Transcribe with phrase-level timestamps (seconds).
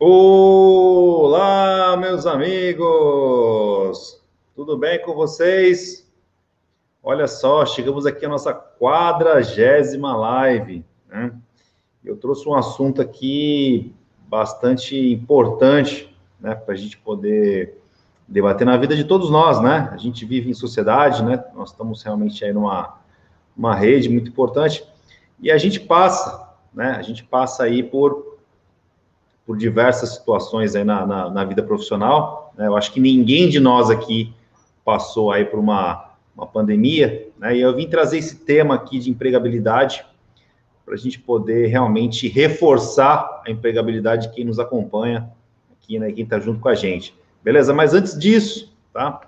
[0.00, 4.22] Olá, meus amigos!
[4.54, 6.08] Tudo bem com vocês?
[7.02, 11.34] Olha só, chegamos aqui à nossa quadragésima live, né?
[12.04, 13.92] Eu trouxe um assunto aqui
[14.28, 17.82] bastante importante, né, para a gente poder
[18.28, 19.90] debater na vida de todos nós, né?
[19.90, 21.42] A gente vive em sociedade, né?
[21.56, 23.00] Nós estamos realmente aí numa
[23.56, 24.84] uma rede muito importante
[25.40, 26.92] e a gente passa, né?
[26.92, 28.27] A gente passa aí por
[29.48, 32.52] por diversas situações aí na, na, na vida profissional.
[32.54, 32.66] Né?
[32.66, 34.34] Eu acho que ninguém de nós aqui
[34.84, 37.56] passou aí por uma, uma pandemia, né?
[37.56, 40.04] E eu vim trazer esse tema aqui de empregabilidade
[40.84, 45.30] para a gente poder realmente reforçar a empregabilidade de quem nos acompanha
[45.72, 46.12] aqui, né?
[46.12, 47.14] Quem está junto com a gente.
[47.42, 47.72] Beleza?
[47.72, 49.18] Mas antes disso, tá?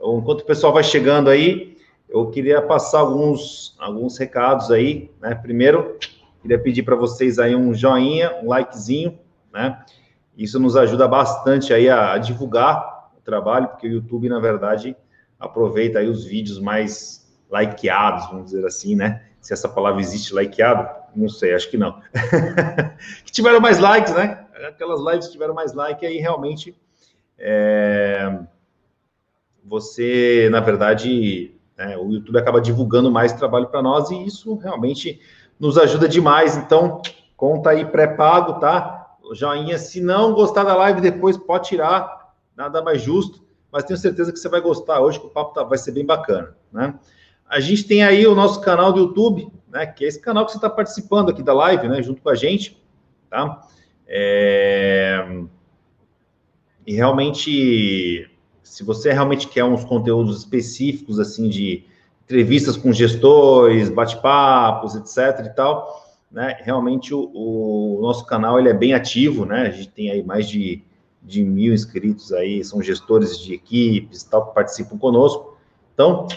[0.00, 1.76] Enquanto o pessoal vai chegando aí,
[2.08, 5.34] eu queria passar alguns, alguns recados aí, né?
[5.34, 5.98] Primeiro,
[6.40, 9.18] queria pedir para vocês aí um joinha, um likezinho,
[9.56, 9.82] né?
[10.36, 14.94] Isso nos ajuda bastante aí a, a divulgar o trabalho, porque o YouTube, na verdade,
[15.40, 19.22] aproveita aí os vídeos mais likeados, vamos dizer assim, né?
[19.40, 22.00] Se essa palavra existe, likeado, não sei, acho que não.
[23.24, 24.44] que tiveram mais likes, né?
[24.68, 26.76] Aquelas lives tiveram mais like, aí realmente
[27.38, 28.40] é,
[29.64, 35.20] você, na verdade, é, o YouTube acaba divulgando mais trabalho para nós e isso realmente
[35.58, 36.56] nos ajuda demais.
[36.56, 37.00] Então,
[37.36, 38.95] conta aí pré-pago, tá?
[39.34, 39.78] Joinha.
[39.78, 43.44] Se não gostar da live depois, pode tirar, nada mais justo.
[43.70, 46.04] Mas tenho certeza que você vai gostar hoje, que o papo tá, vai ser bem
[46.04, 46.94] bacana, né?
[47.48, 49.86] A gente tem aí o nosso canal do YouTube, né?
[49.86, 52.02] Que é esse canal que você está participando aqui da live, né?
[52.02, 52.82] Junto com a gente,
[53.28, 53.66] tá?
[54.06, 55.44] É...
[56.86, 58.30] E realmente,
[58.62, 61.84] se você realmente quer uns conteúdos específicos, assim, de
[62.24, 66.05] entrevistas com gestores, bate-papos, etc e tal,
[66.36, 66.58] né?
[66.60, 69.62] Realmente o, o, nosso canal ele é bem ativo, né?
[69.62, 70.84] A gente tem aí mais de,
[71.22, 75.56] de mil inscritos aí, são gestores de equipes tal que participam conosco.
[75.94, 76.28] Então,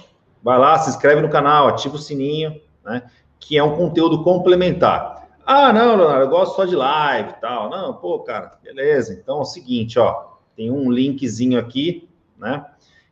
[0.41, 3.11] vai lá, se inscreve no canal, ativa o sininho, né?
[3.41, 5.27] Que é um conteúdo complementar.
[5.45, 7.69] Ah, não, Leonardo, eu gosto só de live e tal.
[7.69, 9.11] Não, pô, cara, beleza.
[9.13, 12.07] Então é o seguinte, ó, tem um linkzinho aqui,
[12.37, 12.65] né?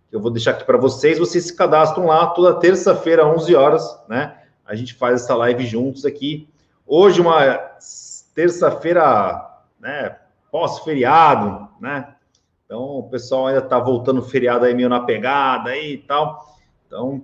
[0.09, 1.19] Que eu vou deixar aqui para vocês.
[1.19, 4.37] Vocês se cadastram lá toda terça-feira, 11 horas, né?
[4.65, 6.47] A gente faz essa live juntos aqui
[6.89, 7.41] Hoje, uma
[8.33, 10.15] terça-feira, né,
[10.49, 12.15] pós-feriado, né?
[12.65, 16.55] Então, o pessoal ainda está voltando feriado aí meio na pegada aí e tal.
[16.85, 17.23] Então,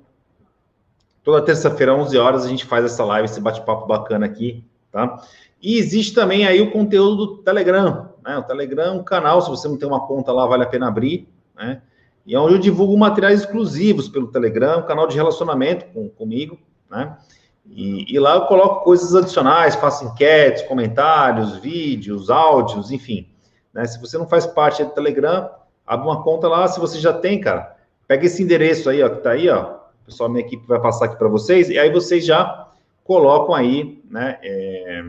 [1.23, 5.21] toda terça-feira, 11 horas, a gente faz essa live, esse bate-papo bacana aqui, tá?
[5.61, 8.37] E existe também aí o conteúdo do Telegram, né?
[8.37, 10.89] O Telegram é um canal, se você não tem uma conta lá, vale a pena
[10.89, 11.25] abrir,
[11.55, 11.81] né?
[12.25, 16.59] E é onde eu divulgo materiais exclusivos pelo Telegram, um canal de relacionamento com, comigo,
[16.89, 17.17] né?
[17.65, 23.27] E, e, lá eu coloco coisas adicionais, faço enquetes, comentários, vídeos, áudios, enfim.
[23.73, 23.85] Né?
[23.85, 25.49] Se você não faz parte do Telegram,
[25.85, 26.67] abre uma conta lá.
[26.67, 27.75] Se você já tem, cara,
[28.07, 29.75] pega esse endereço aí, ó, que tá aí, ó.
[30.01, 32.67] O pessoal da minha equipe vai passar aqui para vocês, e aí vocês já
[33.03, 34.37] colocam aí, né?
[34.43, 35.03] É,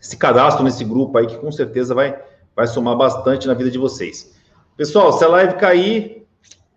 [0.00, 2.22] se cadastram nesse grupo aí, que com certeza vai,
[2.54, 4.34] vai somar bastante na vida de vocês.
[4.76, 6.26] Pessoal, se a live cair,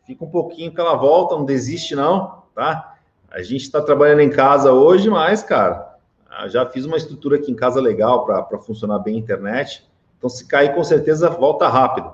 [0.06, 2.89] fica um pouquinho que ela volta, não desiste não, tá?
[3.32, 5.96] A gente está trabalhando em casa hoje, mas, cara,
[6.48, 9.88] já fiz uma estrutura aqui em casa legal para funcionar bem a internet.
[10.18, 12.12] Então, se cair, com certeza volta rápido.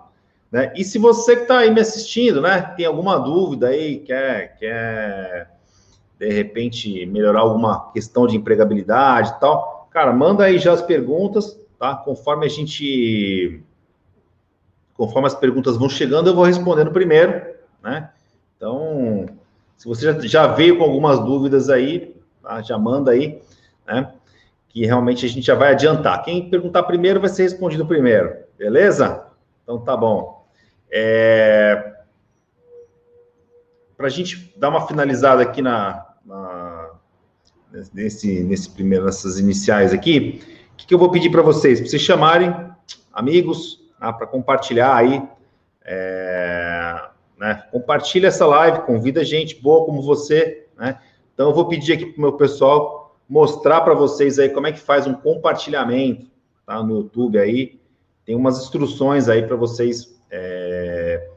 [0.52, 0.72] Né?
[0.76, 5.52] E se você que está aí me assistindo, né, tem alguma dúvida aí, quer, quer
[6.20, 11.60] de repente melhorar alguma questão de empregabilidade e tal, cara, manda aí já as perguntas,
[11.80, 11.96] tá?
[11.96, 13.62] Conforme a gente.
[14.94, 17.42] Conforme as perguntas vão chegando, eu vou respondendo primeiro,
[17.84, 18.12] né?
[18.56, 19.26] Então,
[19.78, 22.62] se você já, veio com algumas dúvidas aí, tá?
[22.62, 23.42] já manda aí,
[23.86, 24.14] né?
[24.70, 26.24] Que realmente a gente já vai adiantar.
[26.24, 29.28] Quem perguntar primeiro vai ser respondido primeiro, beleza?
[29.64, 30.46] Então tá bom.
[30.92, 31.94] É...
[33.98, 36.90] Para a gente dar uma finalizada aqui na, na,
[37.94, 40.42] nesse, nesse primeiro, nessas iniciais aqui,
[40.74, 41.80] o que, que eu vou pedir para vocês?
[41.80, 42.54] Para vocês chamarem
[43.14, 44.12] amigos, tá?
[44.12, 45.22] para compartilhar aí.
[45.88, 46.25] É
[47.46, 47.64] né?
[47.72, 51.00] Compartilha essa live, convida gente boa como você, né?
[51.32, 54.72] Então eu vou pedir aqui para o meu pessoal mostrar para vocês aí como é
[54.72, 56.26] que faz um compartilhamento,
[56.66, 56.82] tá?
[56.82, 57.80] No YouTube aí
[58.26, 61.30] tem umas instruções aí para vocês é,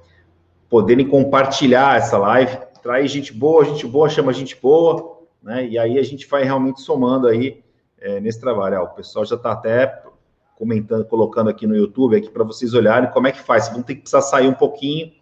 [0.71, 5.67] poderem compartilhar essa live, traz gente boa, gente boa chama gente boa, né?
[5.67, 7.63] E aí a gente vai realmente somando aí
[8.01, 8.81] é, nesse trabalho.
[8.81, 10.03] O pessoal já está até
[10.57, 13.65] comentando, colocando aqui no YouTube aqui para vocês olharem como é que faz.
[13.65, 15.18] Vocês vão ter que precisar sair um pouquinho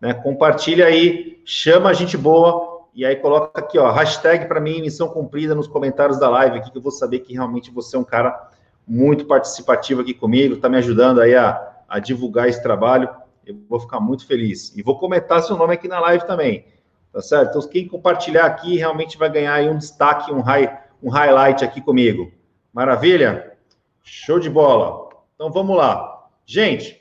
[0.00, 0.14] né?
[0.14, 5.08] Compartilha aí, chama a gente boa e aí coloca aqui, ó, hashtag para mim, missão
[5.08, 8.04] cumprida nos comentários da live aqui, que eu vou saber que realmente você é um
[8.04, 8.50] cara
[8.86, 13.08] muito participativo aqui comigo, está me ajudando aí a, a divulgar esse trabalho.
[13.46, 14.76] Eu vou ficar muito feliz.
[14.76, 16.64] E vou comentar seu nome aqui na live também.
[17.12, 17.50] Tá certo?
[17.50, 21.80] Então, quem compartilhar aqui realmente vai ganhar aí um destaque, um, high, um highlight aqui
[21.80, 22.30] comigo.
[22.72, 23.56] Maravilha?
[24.02, 25.08] Show de bola.
[25.34, 26.28] Então, vamos lá.
[26.44, 26.97] Gente,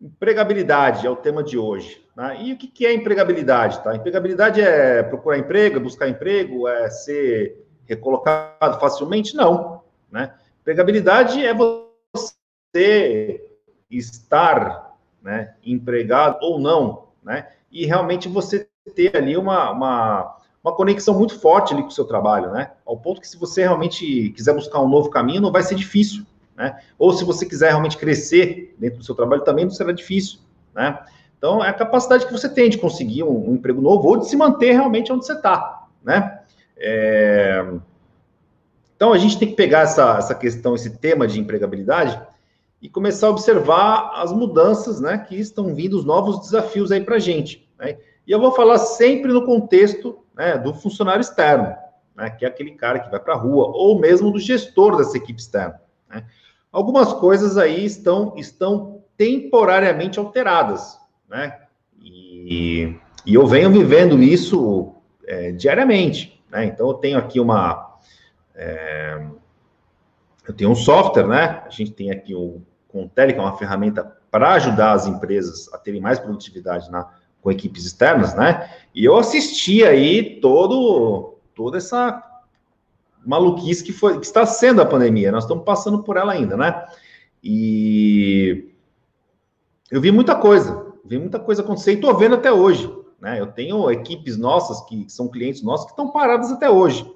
[0.00, 2.04] empregabilidade é o tema de hoje.
[2.16, 2.42] Né?
[2.42, 3.82] E o que é empregabilidade?
[3.82, 3.94] Tá?
[3.94, 9.34] Empregabilidade é procurar emprego, buscar emprego, é ser recolocado facilmente?
[9.34, 9.82] Não.
[10.10, 10.32] Né?
[10.60, 13.48] Empregabilidade é você
[13.90, 17.48] estar né, empregado ou não, né?
[17.70, 22.04] E realmente você ter ali uma, uma, uma conexão muito forte ali com o seu
[22.04, 22.72] trabalho, né?
[22.86, 26.24] Ao ponto que se você realmente quiser buscar um novo caminho, não vai ser difícil,
[26.58, 26.76] né?
[26.98, 30.40] Ou se você quiser realmente crescer dentro do seu trabalho, também não será difícil,
[30.74, 30.98] né?
[31.38, 34.28] Então, é a capacidade que você tem de conseguir um, um emprego novo ou de
[34.28, 36.40] se manter realmente onde você está, né?
[36.76, 37.64] É...
[38.96, 42.20] Então, a gente tem que pegar essa, essa questão, esse tema de empregabilidade
[42.82, 47.16] e começar a observar as mudanças, né, que estão vindo, os novos desafios aí para
[47.16, 47.68] a gente.
[47.78, 47.96] Né?
[48.26, 51.76] E eu vou falar sempre no contexto né, do funcionário externo,
[52.16, 55.16] né, que é aquele cara que vai para a rua, ou mesmo do gestor dessa
[55.16, 55.80] equipe externa.
[56.08, 56.24] Né?
[56.72, 60.98] Algumas coisas aí estão, estão temporariamente alteradas,
[61.28, 61.58] né?
[62.00, 64.94] E, e eu venho vivendo isso
[65.26, 66.66] é, diariamente, né?
[66.66, 67.98] Então eu tenho aqui uma
[68.54, 69.26] é,
[70.46, 71.62] eu tenho um software, né?
[71.66, 75.78] A gente tem aqui o Contele, que é uma ferramenta para ajudar as empresas a
[75.78, 77.08] terem mais produtividade na,
[77.42, 78.70] com equipes externas, né?
[78.94, 82.27] E eu assisti aí todo, toda essa
[83.28, 85.30] maluquice que, foi, que está sendo a pandemia.
[85.30, 86.86] Nós estamos passando por ela ainda, né?
[87.44, 88.72] E
[89.90, 92.90] eu vi muita coisa, vi muita coisa acontecer e estou vendo até hoje.
[93.20, 93.38] Né?
[93.38, 97.06] Eu tenho equipes nossas que, que são clientes nossos que estão paradas até hoje.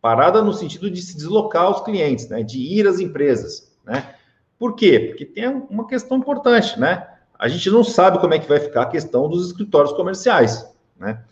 [0.00, 2.42] Parada no sentido de se deslocar aos clientes, né?
[2.42, 4.14] De ir às empresas, né?
[4.58, 5.06] Por quê?
[5.08, 7.08] Porque tem uma questão importante, né?
[7.38, 11.22] A gente não sabe como é que vai ficar a questão dos escritórios comerciais, né?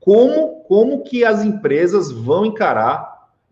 [0.00, 3.07] Como, como que as empresas vão encarar,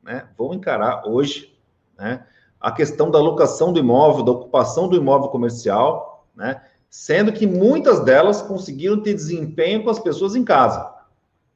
[0.07, 0.29] né?
[0.39, 1.53] Vão encarar hoje,
[1.99, 2.25] né?
[2.61, 6.63] A questão da locação do imóvel, da ocupação do imóvel comercial, né?
[6.89, 10.91] Sendo que muitas delas conseguiram ter desempenho com as pessoas em casa,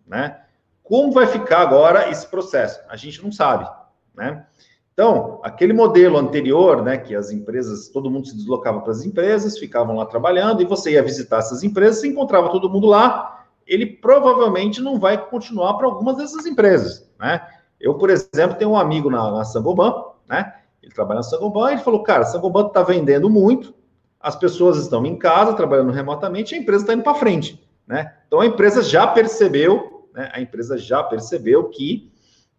[0.07, 0.41] né?
[0.83, 2.81] Como vai ficar agora esse processo?
[2.89, 3.71] A gente não sabe,
[4.15, 4.45] né?
[4.93, 9.57] Então, aquele modelo anterior, né, que as empresas, todo mundo se deslocava para as empresas,
[9.57, 13.87] ficavam lá trabalhando, e você ia visitar essas empresas, você encontrava todo mundo lá, ele
[13.87, 17.41] provavelmente não vai continuar para algumas dessas empresas, né?
[17.81, 20.55] Eu, por exemplo, tenho um amigo na, na Sangoban, né?
[20.83, 23.75] Ele trabalha na Sangoban, e ele falou, cara, Sangoban está vendendo muito,
[24.21, 28.15] as pessoas estão em casa, trabalhando remotamente, a empresa está indo para frente, né?
[28.27, 32.11] Então, a empresa já percebeu né, a empresa já percebeu que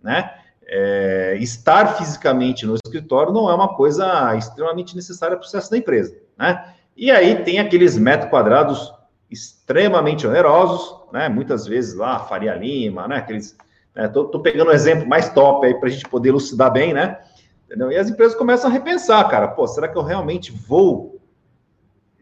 [0.02, 0.34] né,
[0.66, 5.78] é, estar fisicamente no escritório não é uma coisa extremamente necessária para o sucesso da
[5.78, 6.16] empresa.
[6.38, 6.74] Né?
[6.96, 8.94] E aí tem aqueles metros quadrados
[9.30, 11.30] extremamente onerosos, né?
[11.30, 13.18] muitas vezes lá, Faria Lima, né?
[13.18, 13.56] aqueles.
[13.96, 17.22] Estou né, pegando um exemplo mais top aí para a gente poder elucidar bem, né?
[17.66, 17.92] Entendeu?
[17.92, 21.22] E as empresas começam a repensar, cara, pô, será que eu realmente vou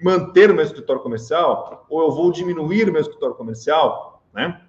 [0.01, 1.85] manter o meu escritório comercial?
[1.89, 4.23] Ou eu vou diminuir o meu escritório comercial?
[4.33, 4.61] Né?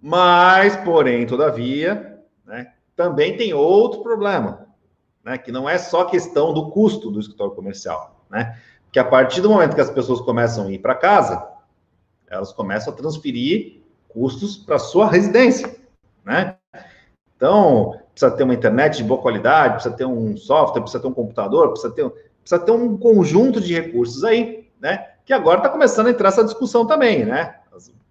[0.00, 4.68] Mas, porém, todavia, né, também tem outro problema,
[5.24, 8.58] né, que não é só questão do custo do escritório comercial, né?
[8.92, 11.46] Que a partir do momento que as pessoas começam a ir para casa,
[12.26, 13.77] elas começam a transferir
[14.08, 15.76] custos para sua residência,
[16.24, 16.56] né?
[17.36, 21.14] Então, precisa ter uma internet de boa qualidade, precisa ter um software, precisa ter um
[21.14, 22.10] computador, precisa ter,
[22.40, 25.06] precisa ter um conjunto de recursos aí, né?
[25.24, 27.54] Que agora está começando a entrar essa discussão também, né?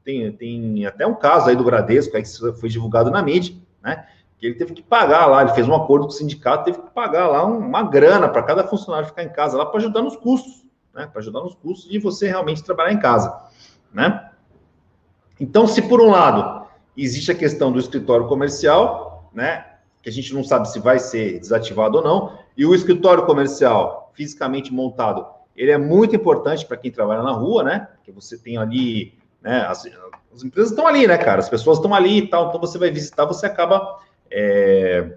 [0.03, 4.05] Tem, tem até um caso aí do Bradesco, aí que foi divulgado na mídia, né?
[4.39, 6.89] Que ele teve que pagar lá, ele fez um acordo com o sindicato, teve que
[6.91, 10.65] pagar lá uma grana para cada funcionário ficar em casa lá para ajudar nos custos,
[10.93, 11.07] né?
[11.07, 13.35] Para ajudar nos custos de você realmente trabalhar em casa,
[13.91, 14.26] né?
[15.39, 19.65] Então, se por um lado existe a questão do escritório comercial, né?
[20.01, 24.11] Que a gente não sabe se vai ser desativado ou não, e o escritório comercial
[24.13, 25.25] fisicamente montado,
[25.55, 27.87] ele é muito importante para quem trabalha na rua, né?
[27.97, 29.61] Porque você tem ali né?
[29.61, 29.87] As,
[30.33, 31.39] as empresas estão ali, né, cara?
[31.39, 32.49] As pessoas estão ali e tal.
[32.49, 35.13] Então você vai visitar, você acaba é,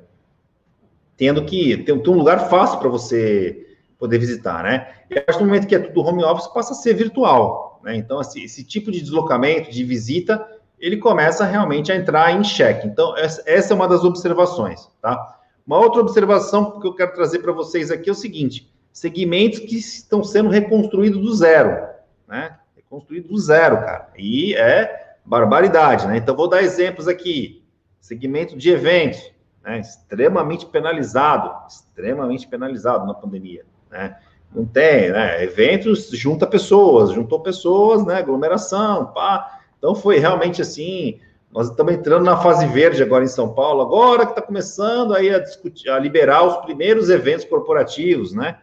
[1.17, 4.89] tendo que ter, um lugar fácil para você poder visitar, né?
[5.11, 7.97] E a partir do momento que é tudo home office, passa a ser virtual, né?
[7.97, 10.47] Então, assim, esse tipo de deslocamento, de visita,
[10.79, 12.87] ele começa realmente a entrar em xeque.
[12.87, 15.39] Então, essa é uma das observações, tá?
[15.67, 19.77] Uma outra observação que eu quero trazer para vocês aqui é o seguinte: segmentos que
[19.77, 21.87] estão sendo reconstruídos do zero,
[22.27, 22.57] né?
[22.89, 24.09] construído do zero, cara.
[24.19, 26.17] E é barbaridade, né?
[26.17, 27.65] Então, vou dar exemplos aqui.
[28.01, 29.33] Segmento de eventos,
[29.63, 29.79] né?
[29.79, 34.19] extremamente penalizado, extremamente penalizado na pandemia, né?
[34.55, 35.43] Não tem, né?
[35.45, 38.17] Eventos junta pessoas, juntou pessoas, né?
[38.17, 39.61] Aglomeração, pá.
[39.79, 41.21] Então foi realmente assim.
[41.53, 45.35] Nós estamos entrando na fase verde agora em São Paulo, agora que está começando aí
[45.35, 48.59] a, discutir, a liberar os primeiros eventos corporativos, né?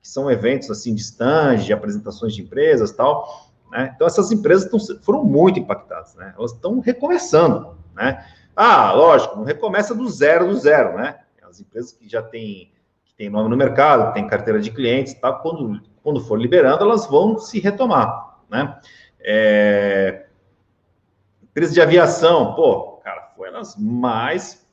[0.00, 3.50] Que são eventos assim de stand, de apresentações de empresas tal.
[3.70, 3.92] Né?
[3.94, 6.34] Então essas empresas tão, foram muito impactadas, né?
[6.36, 8.24] Elas estão recomeçando, né?
[8.54, 11.18] Ah, lógico, não recomeça do zero do zero, né?
[11.48, 12.72] As empresas que já têm
[13.22, 15.32] têm nome no mercado, têm carteira de clientes, tá?
[15.32, 18.76] Quando, quando for liberando, elas vão se retomar, né?
[19.20, 20.26] É...
[21.40, 24.66] Empresas de aviação, pô, cara, foi as mais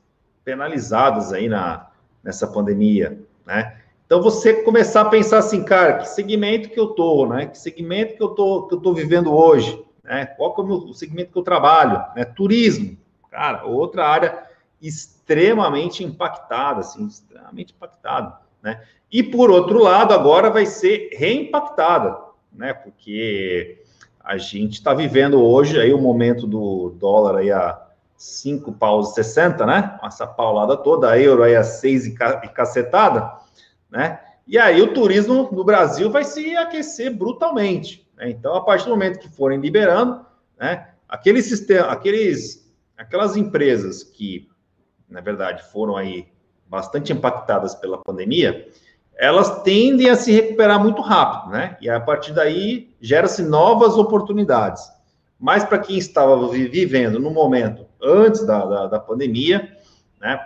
[0.44, 1.92] penalizadas aí na,
[2.24, 3.78] nessa pandemia, né?
[4.04, 7.46] Então você começar a pensar assim, cara, que segmento que eu tô, né?
[7.46, 10.26] Que segmento que eu tô que eu tô vivendo hoje, né?
[10.26, 12.26] Qual que é o meu segmento que eu trabalho, né?
[12.26, 12.98] Turismo,
[13.30, 14.49] cara, outra área
[14.82, 18.82] extremamente impactada, assim, extremamente impactada, né?
[19.12, 22.18] E por outro lado, agora vai ser reimpactada,
[22.52, 22.74] né?
[22.74, 23.84] Porque
[24.24, 27.82] a gente está vivendo hoje aí o momento do dólar aí a
[28.16, 30.00] 5 paus 60, né?
[30.04, 32.14] Essa paulada toda, a euro aí a 6 e
[32.54, 33.34] cacetada,
[33.90, 34.20] né?
[34.48, 38.08] E aí o turismo no Brasil vai se aquecer brutalmente.
[38.18, 38.30] Né?
[38.32, 40.26] Então, a partir do momento que forem liberando,
[40.60, 40.90] né?
[41.08, 42.70] Aquele sistema, aqueles
[43.00, 44.50] aquelas empresas que,
[45.10, 46.28] na verdade, foram aí
[46.68, 48.68] bastante impactadas pela pandemia,
[49.18, 51.78] elas tendem a se recuperar muito rápido, né?
[51.82, 54.90] E a partir daí gera-se novas oportunidades.
[55.40, 59.78] Mas para quem estava vivendo no momento antes da, da, da pandemia,
[60.22, 60.40] né?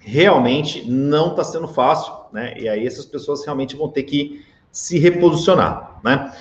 [0.00, 2.54] Realmente não está sendo fácil, né?
[2.58, 6.32] E aí essas pessoas realmente vão ter que se reposicionar, né?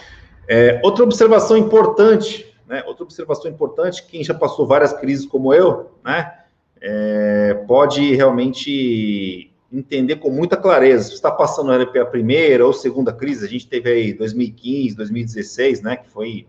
[0.47, 2.83] É, outra observação importante né?
[2.85, 6.44] Outra observação importante, quem já passou várias crises como eu, né,
[6.87, 11.05] é, pode realmente entender com muita clareza.
[11.05, 15.95] Se está passando a primeira ou segunda crise, a gente teve aí 2015, 2016, né,
[15.95, 16.47] que foi,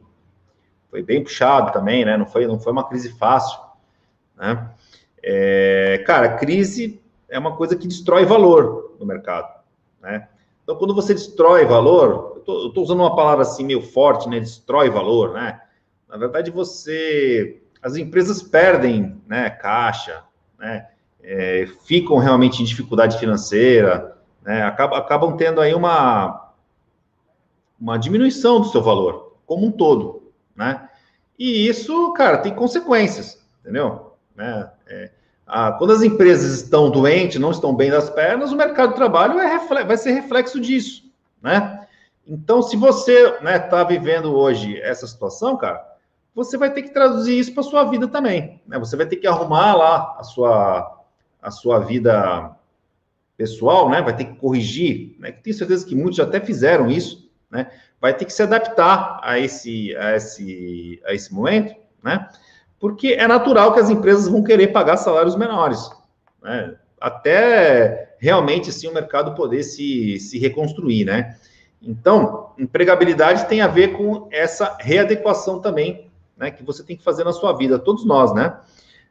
[0.91, 3.59] foi bem puxado também, né, não foi, não foi uma crise fácil,
[4.37, 4.69] né.
[5.23, 7.01] É, cara, crise
[7.31, 9.63] é uma coisa que destrói valor no mercado,
[10.03, 10.29] né.
[10.63, 14.91] Então, quando você destrói valor, eu estou usando uma palavra assim meio forte, né, destrói
[14.91, 15.63] valor, né,
[16.07, 20.26] na verdade, você, as empresas perdem, né, caixa,
[20.59, 20.87] né,
[21.23, 26.53] é, ficam realmente em dificuldade financeira, né, acabam, acabam tendo aí uma,
[27.81, 30.89] uma diminuição do seu valor, como um todo, né?
[31.39, 34.15] E isso, cara, tem consequências, entendeu?
[34.35, 34.71] Né?
[34.87, 35.11] É,
[35.47, 39.39] a, quando as empresas estão doentes, não estão bem das pernas, o mercado de trabalho
[39.39, 41.05] é vai ser reflexo disso,
[41.43, 41.87] né?
[42.27, 45.96] Então, se você está né, tá vivendo hoje essa situação, cara,
[46.37, 48.61] você vai ter que traduzir isso para sua vida também.
[48.67, 48.79] Né?
[48.79, 51.03] Você vai ter que arrumar lá a sua,
[51.41, 52.55] a sua vida
[53.39, 54.03] pessoal, né?
[54.03, 55.33] Vai ter que corrigir, né?
[55.33, 57.71] Tenho certeza que muitos já até fizeram isso, né?
[57.99, 61.75] Vai ter que se adaptar a esse, a esse, a esse momento,
[62.05, 62.29] né?
[62.79, 65.91] Porque é natural que as empresas vão querer pagar salários menores,
[66.43, 66.77] né?
[67.01, 71.37] Até realmente assim o mercado poder se, se reconstruir, né?
[71.81, 76.06] Então, empregabilidade tem a ver com essa readequação também
[76.37, 78.59] né, que você tem que fazer na sua vida, todos nós, né?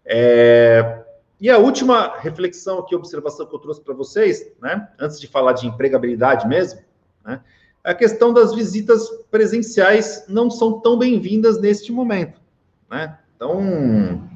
[0.05, 1.03] É,
[1.39, 5.53] e a última reflexão aqui, observação que eu trouxe para vocês, né, antes de falar
[5.53, 6.79] de empregabilidade mesmo,
[7.23, 7.41] né,
[7.83, 12.39] é a questão das visitas presenciais não são tão bem-vindas neste momento,
[12.89, 13.19] né?
[13.35, 14.27] Então,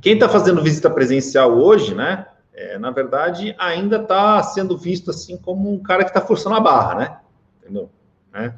[0.00, 5.36] quem está fazendo visita presencial hoje, né, é, na verdade, ainda está sendo visto assim
[5.36, 7.18] como um cara que está forçando a barra, né?
[7.62, 7.90] Entendeu?
[8.32, 8.54] Né?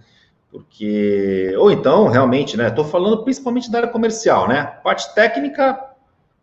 [0.53, 2.69] Porque, ou então, realmente, né?
[2.69, 4.65] Estou falando principalmente da área comercial, né?
[4.85, 5.83] Parte técnica,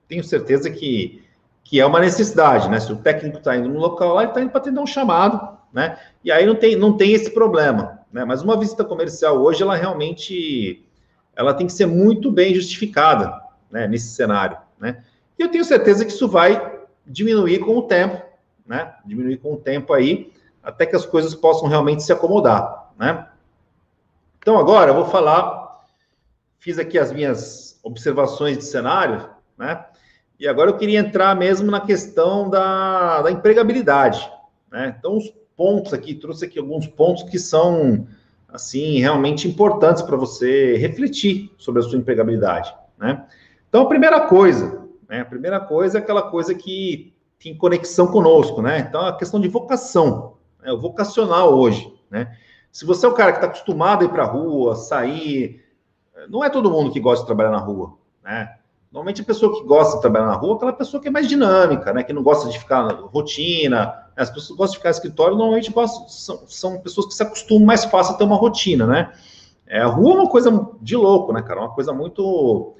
[0.07, 1.23] tenho certeza que,
[1.63, 2.79] que é uma necessidade, né?
[2.79, 5.55] Se o técnico está indo no local lá, ele está indo para atender um chamado,
[5.71, 5.95] né?
[6.23, 8.25] E aí não tem, não tem esse problema, né?
[8.25, 10.83] Mas uma visita comercial hoje, ela realmente
[11.35, 13.31] ela tem que ser muito bem justificada,
[13.69, 13.87] né?
[13.87, 15.03] Nesse cenário, né?
[15.37, 18.19] E eu tenho certeza que isso vai diminuir com o tempo,
[18.65, 18.91] né?
[19.05, 23.27] Diminuir com o tempo aí, até que as coisas possam realmente se acomodar, né?
[24.49, 25.85] Então, agora eu vou falar,
[26.57, 29.85] fiz aqui as minhas observações de cenário, né?
[30.39, 34.27] E agora eu queria entrar mesmo na questão da, da empregabilidade,
[34.71, 34.95] né?
[34.97, 38.07] Então, os pontos aqui, trouxe aqui alguns pontos que são,
[38.51, 43.27] assim, realmente importantes para você refletir sobre a sua empregabilidade, né?
[43.69, 45.21] Então, a primeira coisa, né?
[45.21, 48.79] A primeira coisa é aquela coisa que tem conexão conosco, né?
[48.79, 50.71] Então, a questão de vocação, né?
[50.71, 52.35] o vocacional hoje, né?
[52.71, 55.63] Se você é o cara que está acostumado a ir para a rua, sair,
[56.29, 58.55] não é todo mundo que gosta de trabalhar na rua, né?
[58.91, 61.27] Normalmente a pessoa que gosta de trabalhar na rua é aquela pessoa que é mais
[61.27, 62.03] dinâmica, né?
[62.03, 63.85] Que não gosta de ficar na rotina.
[63.85, 63.93] Né?
[64.17, 67.21] As pessoas que gostam de ficar no escritório normalmente gostam, são, são pessoas que se
[67.21, 69.13] acostumam mais fácil a ter uma rotina, né?
[69.67, 71.59] É, a rua é uma coisa de louco, né, cara?
[71.59, 72.73] Uma coisa muito,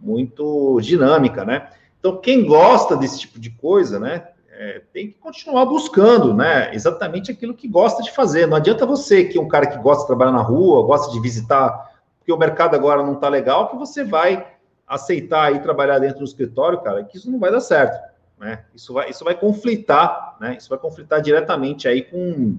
[0.00, 1.68] muito dinâmica, né?
[2.00, 7.30] Então, quem gosta desse tipo de coisa, né, é, tem que continuar buscando, né, exatamente
[7.30, 8.46] aquilo que gosta de fazer.
[8.46, 11.20] Não adianta você, que é um cara que gosta de trabalhar na rua, gosta de
[11.20, 14.46] visitar, porque o mercado agora não está legal, que você vai
[14.86, 17.98] aceitar e trabalhar dentro do escritório, cara, que isso não vai dar certo,
[18.38, 18.64] né?
[18.74, 20.56] Isso vai, isso vai conflitar, né?
[20.58, 22.58] Isso vai conflitar diretamente aí com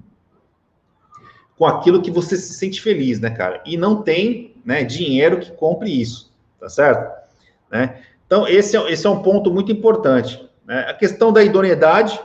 [1.56, 3.62] com aquilo que você se sente feliz, né, cara?
[3.64, 7.16] E não tem, né, dinheiro que compre isso, tá certo?
[7.70, 8.02] Né?
[8.26, 10.44] Então, esse é, esse é um ponto muito importante.
[10.64, 10.80] Né?
[10.88, 12.20] A questão da idoneidade,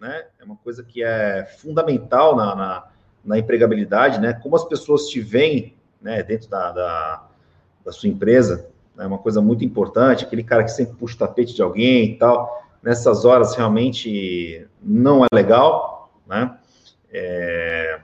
[0.00, 2.84] né, é uma coisa que é fundamental na, na,
[3.24, 4.34] na empregabilidade, né?
[4.34, 7.26] Como as pessoas te veem, né, dentro da, da,
[7.84, 10.24] da sua empresa, é né, uma coisa muito importante.
[10.24, 15.24] Aquele cara que sempre puxa o tapete de alguém e tal, nessas horas realmente não
[15.24, 16.58] é legal, né?
[17.10, 18.00] É,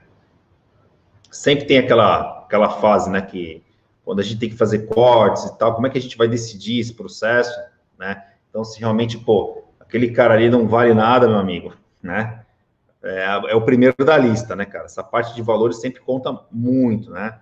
[1.29, 3.61] sempre tem aquela, aquela fase, né, que
[4.03, 6.27] quando a gente tem que fazer cortes e tal, como é que a gente vai
[6.27, 7.55] decidir esse processo,
[7.99, 8.25] né?
[8.49, 9.60] Então, se realmente, pô,
[9.91, 12.43] aquele cara ali não vale nada, meu amigo, né?
[13.03, 14.85] É, é, o primeiro da lista, né, cara?
[14.85, 17.39] Essa parte de valores sempre conta muito, né?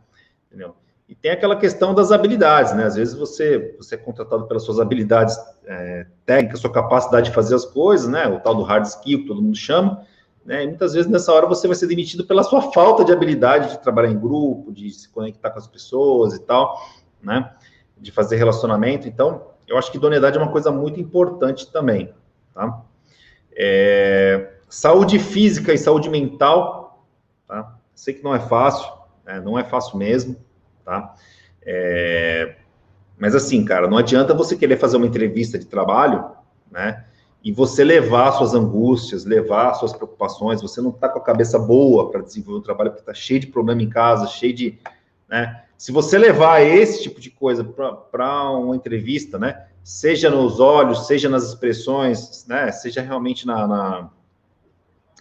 [0.48, 0.76] Entendeu?
[1.08, 2.86] E tem aquela questão das habilidades, né?
[2.86, 5.38] Às vezes você, você é contratado pelas suas habilidades
[5.68, 8.28] é, técnicas, sua capacidade de fazer as coisas, né?
[8.28, 10.04] O tal do hard skill que todo mundo chama,
[10.44, 10.64] né?
[10.64, 13.80] E muitas vezes nessa hora você vai ser demitido pela sua falta de habilidade de
[13.80, 16.76] trabalhar em grupo, de se conectar com as pessoas e tal,
[17.22, 17.52] né?
[17.96, 19.08] De fazer relacionamento.
[19.08, 22.12] Então, eu acho que idoneidade é uma coisa muito importante também,
[22.60, 22.82] tá?
[23.54, 27.06] É, saúde física e saúde mental,
[27.48, 27.78] tá?
[27.96, 28.92] Sei que não é fácil,
[29.26, 29.40] né?
[29.40, 30.36] não é fácil mesmo,
[30.84, 31.16] tá?
[31.62, 32.56] É,
[33.18, 36.32] mas assim, cara, não adianta você querer fazer uma entrevista de trabalho,
[36.70, 37.06] né?
[37.44, 42.12] e você levar suas angústias, levar suas preocupações, você não está com a cabeça boa
[42.12, 44.80] para desenvolver o trabalho, porque está cheio de problema em casa, cheio de.
[45.28, 45.64] Né?
[45.78, 49.68] Se você levar esse tipo de coisa para uma entrevista, né?
[49.84, 52.72] Seja nos olhos, seja nas expressões, né?
[52.72, 54.10] seja realmente na, na,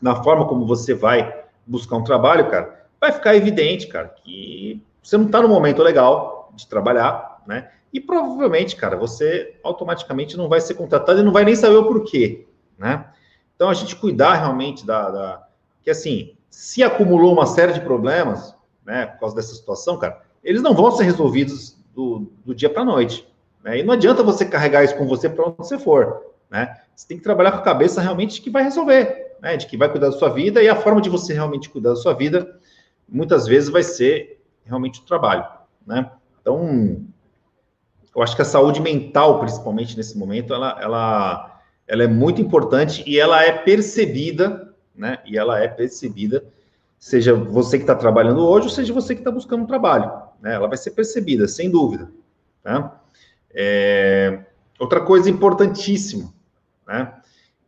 [0.00, 5.16] na forma como você vai buscar um trabalho, cara, vai ficar evidente, cara, que você
[5.16, 7.70] não está no momento legal de trabalhar, né?
[7.92, 11.86] E provavelmente, cara, você automaticamente não vai ser contratado e não vai nem saber o
[11.86, 13.06] porquê, né?
[13.54, 15.48] Então, a gente cuidar realmente da, da...
[15.82, 20.62] que, assim, se acumulou uma série de problemas, né, por causa dessa situação, cara, eles
[20.62, 23.26] não vão ser resolvidos do, do dia para noite.
[23.68, 23.80] Né?
[23.80, 26.74] E não adianta você carregar isso com você para onde você for, né?
[26.96, 29.58] Você tem que trabalhar com a cabeça realmente de que vai resolver, né?
[29.58, 31.96] De que vai cuidar da sua vida e a forma de você realmente cuidar da
[31.96, 32.58] sua vida,
[33.06, 35.46] muitas vezes vai ser realmente o trabalho,
[35.86, 36.10] né?
[36.40, 37.04] Então,
[38.16, 43.04] eu acho que a saúde mental, principalmente nesse momento, ela, ela, ela é muito importante
[43.06, 45.18] e ela é percebida, né?
[45.26, 46.42] E ela é percebida,
[46.98, 50.54] seja você que está trabalhando hoje, ou seja você que está buscando um trabalho, né?
[50.54, 52.10] Ela vai ser percebida, sem dúvida,
[52.64, 52.90] né?
[53.54, 54.40] É,
[54.78, 56.32] outra coisa importantíssima,
[56.86, 57.14] né?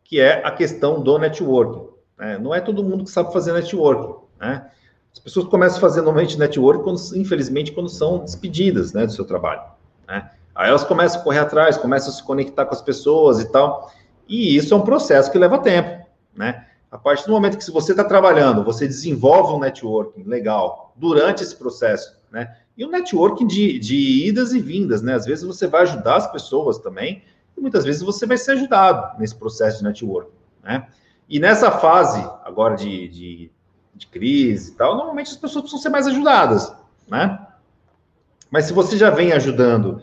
[0.03, 1.87] Que é a questão do networking.
[2.17, 2.37] Né?
[2.37, 4.69] Não é todo mundo que sabe fazer networking, né?
[5.13, 9.25] As pessoas começam a fazer normalmente network, quando, infelizmente, quando são despedidas né, do seu
[9.25, 9.61] trabalho.
[10.07, 10.31] Né?
[10.55, 13.91] Aí elas começam a correr atrás, começam a se conectar com as pessoas e tal.
[14.27, 16.65] E isso é um processo que leva tempo, né?
[16.89, 21.41] A partir do momento que se você está trabalhando, você desenvolve um networking legal durante
[21.41, 22.57] esse processo, né?
[22.81, 25.13] E um networking de, de idas e vindas, né?
[25.13, 27.21] Às vezes você vai ajudar as pessoas também,
[27.55, 30.31] e muitas vezes você vai ser ajudado nesse processo de networking,
[30.63, 30.87] né?
[31.29, 33.51] E nessa fase agora de, de,
[33.93, 36.73] de crise e tal, normalmente as pessoas precisam ser mais ajudadas,
[37.07, 37.45] né?
[38.49, 40.01] Mas se você já vem ajudando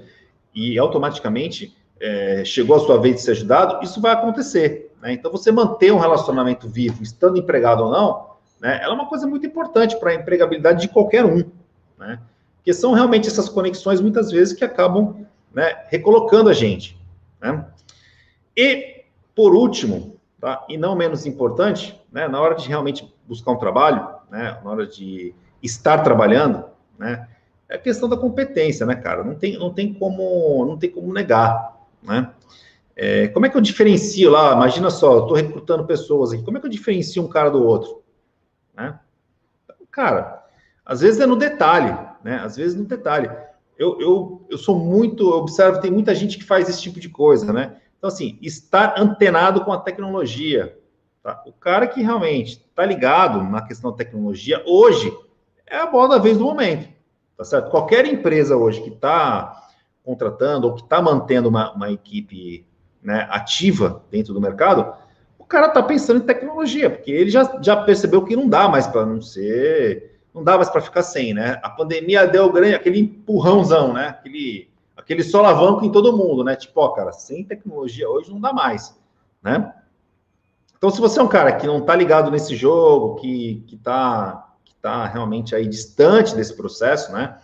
[0.55, 4.95] e automaticamente é, chegou a sua vez de ser ajudado, isso vai acontecer.
[5.03, 5.15] Né?
[5.15, 8.29] Então, você manter um relacionamento vivo, estando empregado ou não,
[8.61, 11.43] né, é uma coisa muito importante para a empregabilidade de qualquer um.
[11.99, 12.21] Né?
[12.59, 16.99] Porque são realmente essas conexões, muitas vezes, que acabam né, recolocando a gente.
[17.41, 17.65] Né?
[18.57, 23.59] E, por último, tá, e não menos importante, né, na hora de realmente buscar um
[23.59, 26.65] trabalho, né, na hora de estar trabalhando,
[26.99, 27.29] né,
[27.69, 29.23] é a questão da competência, né, cara?
[29.23, 32.31] Não tem, não tem como, não tem como negar, né?
[32.97, 34.55] É, como é que eu diferencio lá?
[34.55, 36.43] Imagina só, estou recrutando pessoas aqui.
[36.43, 38.03] Como é que eu diferencio um cara do outro?
[38.77, 38.99] Né?
[39.91, 40.45] Cara,
[40.85, 42.41] às vezes é no detalhe, né?
[42.43, 43.31] Às vezes no detalhe.
[43.79, 47.09] Eu, eu, eu sou muito, eu observo, tem muita gente que faz esse tipo de
[47.09, 47.77] coisa, né?
[47.97, 50.77] Então, assim, estar antenado com a tecnologia.
[51.23, 51.43] Tá?
[51.47, 55.17] O cara que realmente está ligado na questão da tecnologia, hoje,
[55.67, 56.89] é a bola da vez do momento.
[57.37, 57.71] Tá certo?
[57.71, 59.69] Qualquer empresa hoje que está
[60.05, 62.67] contratando ou que está mantendo uma, uma equipe
[63.03, 64.93] né, ativa dentro do mercado,
[65.39, 68.87] o cara está pensando em tecnologia, porque ele já, já percebeu que não dá mais
[68.87, 71.59] para não ser, não dá mais para ficar sem, né?
[71.63, 74.09] A pandemia deu grande, aquele empurrãozão, né?
[74.09, 76.55] Aquele, aquele solavanco em todo mundo, né?
[76.57, 78.97] Tipo, ó, cara, sem tecnologia hoje não dá mais,
[79.43, 79.75] né?
[80.77, 84.75] Então, se você é um cara que não está ligado nesse jogo, que está que
[84.81, 87.37] tá realmente aí distante desse processo, né?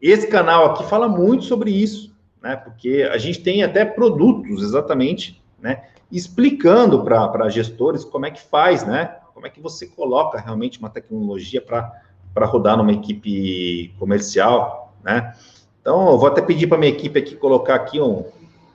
[0.00, 2.56] Esse canal aqui fala muito sobre isso, né?
[2.56, 5.84] Porque a gente tem até produtos exatamente, né?
[6.10, 9.16] Explicando para gestores como é que faz, né?
[9.32, 12.02] Como é que você coloca realmente uma tecnologia para
[12.40, 15.34] rodar numa equipe comercial, né?
[15.80, 18.24] Então, eu vou até pedir para minha equipe aqui colocar aqui um,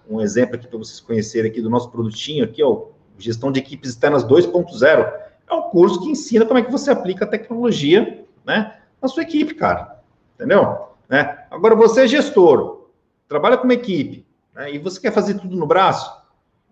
[0.10, 3.92] um exemplo aqui para vocês conhecerem aqui do nosso produtinho aqui, ó, Gestão de Equipes
[3.92, 5.14] Externas 2.0.
[5.50, 9.24] É um curso que ensina como é que você aplica a tecnologia, né, na sua
[9.24, 10.02] equipe, cara.
[10.36, 10.88] Entendeu?
[11.10, 11.46] Né?
[11.50, 12.90] Agora, você é gestor,
[13.28, 16.12] trabalha com uma equipe, né, e você quer fazer tudo no braço,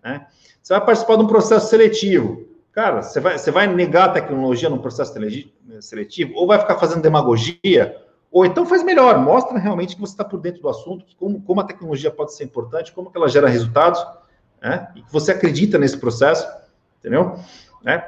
[0.02, 0.26] né?
[0.62, 2.44] Você vai participar de um processo seletivo.
[2.76, 5.14] Cara, você vai, você vai negar a tecnologia num processo
[5.80, 10.22] seletivo, ou vai ficar fazendo demagogia, ou então faz melhor, mostra realmente que você está
[10.22, 14.06] por dentro do assunto, como, como a tecnologia pode ser importante, como ela gera resultados,
[14.60, 14.92] né?
[14.94, 16.46] E que você acredita nesse processo,
[16.98, 17.40] entendeu?
[17.82, 18.06] Né?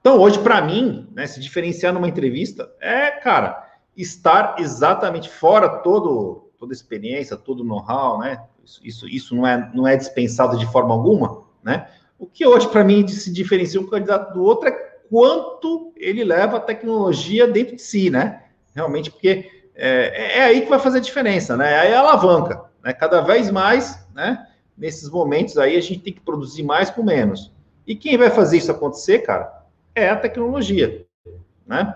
[0.00, 6.50] Então, hoje, para mim, né, se diferenciar numa entrevista é, cara, estar exatamente fora todo,
[6.58, 8.42] toda experiência, todo know-how, né?
[8.64, 11.86] Isso, isso, isso, não, é, não é dispensado de forma alguma, né?
[12.18, 14.72] O que hoje, para mim, se diferencia um candidato do outro é
[15.10, 18.44] quanto ele leva a tecnologia dentro de si, né?
[18.74, 21.78] Realmente, porque é, é aí que vai fazer a diferença, né?
[21.78, 22.92] Aí é a alavanca, né?
[22.92, 24.46] Cada vez mais, né?
[24.76, 27.52] nesses momentos aí a gente tem que produzir mais com menos.
[27.86, 31.06] E quem vai fazer isso acontecer, cara, é a tecnologia,
[31.66, 31.94] né?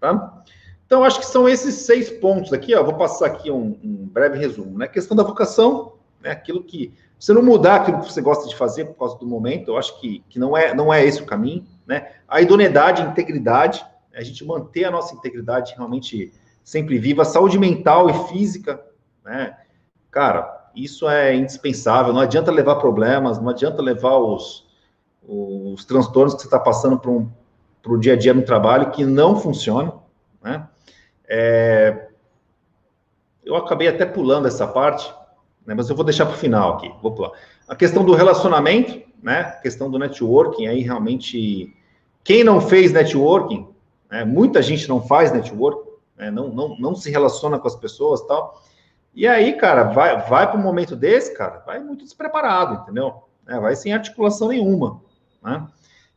[0.00, 0.42] Tá?
[0.84, 2.82] Então, acho que são esses seis pontos aqui, ó.
[2.82, 4.86] Vou passar aqui um, um breve resumo, né?
[4.86, 6.30] questão da vocação, né?
[6.30, 9.68] Aquilo que você não mudar aquilo que você gosta de fazer por causa do momento,
[9.68, 12.12] eu acho que, que não, é, não é esse o caminho, né?
[12.28, 18.10] A idoneidade, a integridade, a gente manter a nossa integridade realmente sempre viva, saúde mental
[18.10, 18.82] e física,
[19.24, 19.56] né?
[20.10, 22.12] Cara, isso é indispensável.
[22.12, 24.66] Não adianta levar problemas, não adianta levar os,
[25.26, 27.30] os transtornos que você está passando para um,
[27.86, 30.02] o dia a dia no trabalho que não funcionam.
[30.42, 30.66] Né?
[31.28, 32.08] É,
[33.44, 35.12] eu acabei até pulando essa parte,
[35.66, 36.92] né, mas eu vou deixar para o final aqui.
[37.02, 37.32] Vou pular.
[37.68, 39.40] A questão do relacionamento, né?
[39.40, 41.74] A questão do networking, aí realmente.
[42.22, 43.68] Quem não fez networking,
[44.10, 48.20] né, muita gente não faz networking, né, não, não, não se relaciona com as pessoas
[48.26, 48.62] tal.
[49.14, 53.22] E aí, cara, vai, vai para um momento desse, cara, vai muito despreparado, entendeu?
[53.46, 55.00] É, vai sem articulação nenhuma,
[55.42, 55.66] né?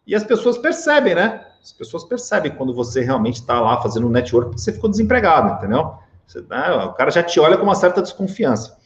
[0.06, 1.46] E as pessoas percebem, né?
[1.62, 5.54] As pessoas percebem quando você realmente está lá fazendo um network porque você ficou desempregado,
[5.54, 5.94] entendeu?
[6.26, 8.78] Você, né, o cara já te olha com uma certa desconfiança.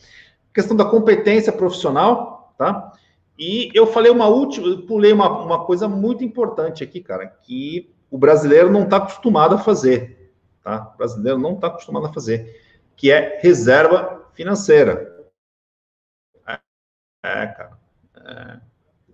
[0.53, 2.93] Questão da competência profissional, tá?
[3.37, 8.17] E eu falei uma última, pulei uma, uma coisa muito importante aqui, cara, que o
[8.17, 10.31] brasileiro não está acostumado a fazer,
[10.63, 10.91] tá?
[10.93, 12.61] O brasileiro não está acostumado a fazer
[12.95, 15.27] que é reserva financeira.
[16.47, 16.59] É,
[17.23, 17.79] é cara.
[18.15, 18.59] É.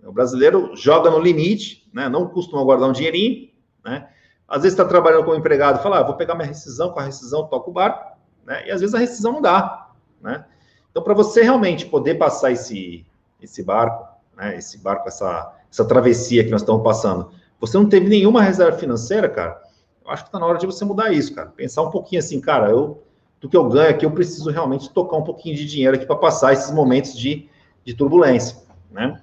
[0.06, 2.08] O brasileiro joga no limite, né?
[2.08, 3.50] Não costuma guardar um dinheirinho,
[3.84, 4.08] né?
[4.48, 7.46] Às vezes está trabalhando como empregado fala, ah, vou pegar minha rescisão, com a rescisão
[7.46, 8.66] toco o barco, né?
[8.66, 10.44] E às vezes a rescisão não dá, né?
[10.90, 13.06] Então, para você realmente poder passar esse,
[13.40, 14.56] esse barco, né?
[14.56, 19.28] Esse barco, essa, essa travessia que nós estamos passando, você não teve nenhuma reserva financeira,
[19.28, 19.60] cara,
[20.04, 21.48] eu acho que está na hora de você mudar isso, cara.
[21.50, 23.02] Pensar um pouquinho assim, cara, eu
[23.40, 26.16] do que eu ganho aqui, eu preciso realmente tocar um pouquinho de dinheiro aqui para
[26.16, 27.48] passar esses momentos de,
[27.84, 28.58] de turbulência,
[28.90, 29.22] né?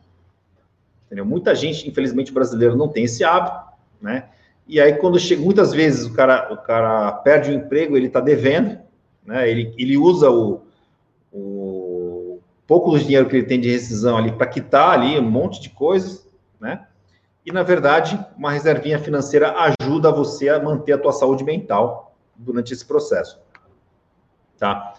[1.05, 1.23] Entendeu?
[1.23, 3.63] Muita gente, infelizmente, brasileiro não tem esse hábito,
[4.01, 4.29] né?
[4.67, 8.19] E aí, quando chega, muitas vezes o cara, o cara perde o emprego, ele está
[8.19, 8.79] devendo,
[9.23, 9.49] né?
[9.49, 10.63] Ele, ele usa o,
[11.37, 15.61] o pouco do dinheiro que ele tem de rescisão ali para quitar ali um monte
[15.61, 16.27] de coisas,
[16.59, 16.87] né?
[17.45, 22.73] E, na verdade, uma reservinha financeira ajuda você a manter a tua saúde mental durante
[22.73, 23.39] esse processo
[24.57, 24.93] tá?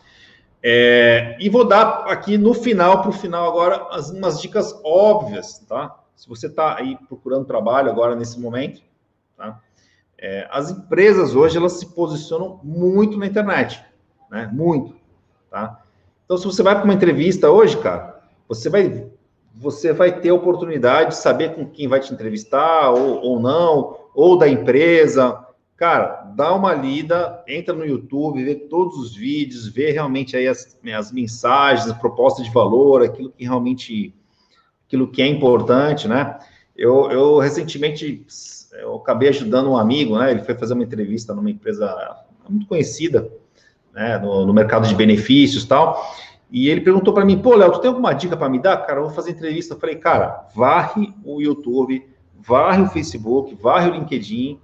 [0.62, 5.60] É, e vou dar aqui no final, para o final agora, as, umas dicas óbvias,
[5.68, 5.96] tá?
[6.16, 8.82] Se você está aí procurando trabalho agora nesse momento,
[9.36, 9.60] tá?
[10.20, 13.84] É, as empresas hoje, elas se posicionam muito na internet,
[14.30, 14.50] né?
[14.52, 14.96] Muito,
[15.48, 15.80] tá?
[16.28, 19.06] Então, se você vai para uma entrevista hoje, cara, você vai,
[19.54, 23.96] você vai ter a oportunidade de saber com quem vai te entrevistar ou, ou não,
[24.14, 29.92] ou da empresa, Cara, dá uma lida, entra no YouTube, vê todos os vídeos, vê
[29.92, 34.12] realmente aí as, as mensagens, as propostas de valor, aquilo que realmente,
[34.84, 36.36] aquilo que é importante, né?
[36.76, 38.26] Eu, eu recentemente,
[38.72, 40.32] eu acabei ajudando um amigo, né?
[40.32, 41.96] Ele foi fazer uma entrevista numa empresa
[42.48, 43.30] muito conhecida,
[43.98, 44.16] né?
[44.18, 46.00] No, no mercado de benefícios tal.
[46.50, 48.78] E ele perguntou para mim, pô, Léo, tu tem alguma dica para me dar?
[48.86, 49.74] Cara, eu vou fazer entrevista.
[49.74, 52.08] Eu falei, cara, varre o YouTube,
[52.38, 54.58] varre o Facebook, varre o LinkedIn,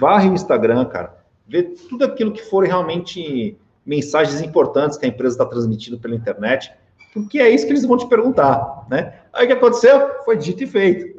[0.00, 1.14] varre o Instagram, cara.
[1.46, 6.72] Vê tudo aquilo que for realmente mensagens importantes que a empresa está transmitindo pela internet,
[7.12, 9.14] porque é isso que eles vão te perguntar, né?
[9.32, 10.10] Aí o que aconteceu?
[10.24, 11.16] Foi dito e feito.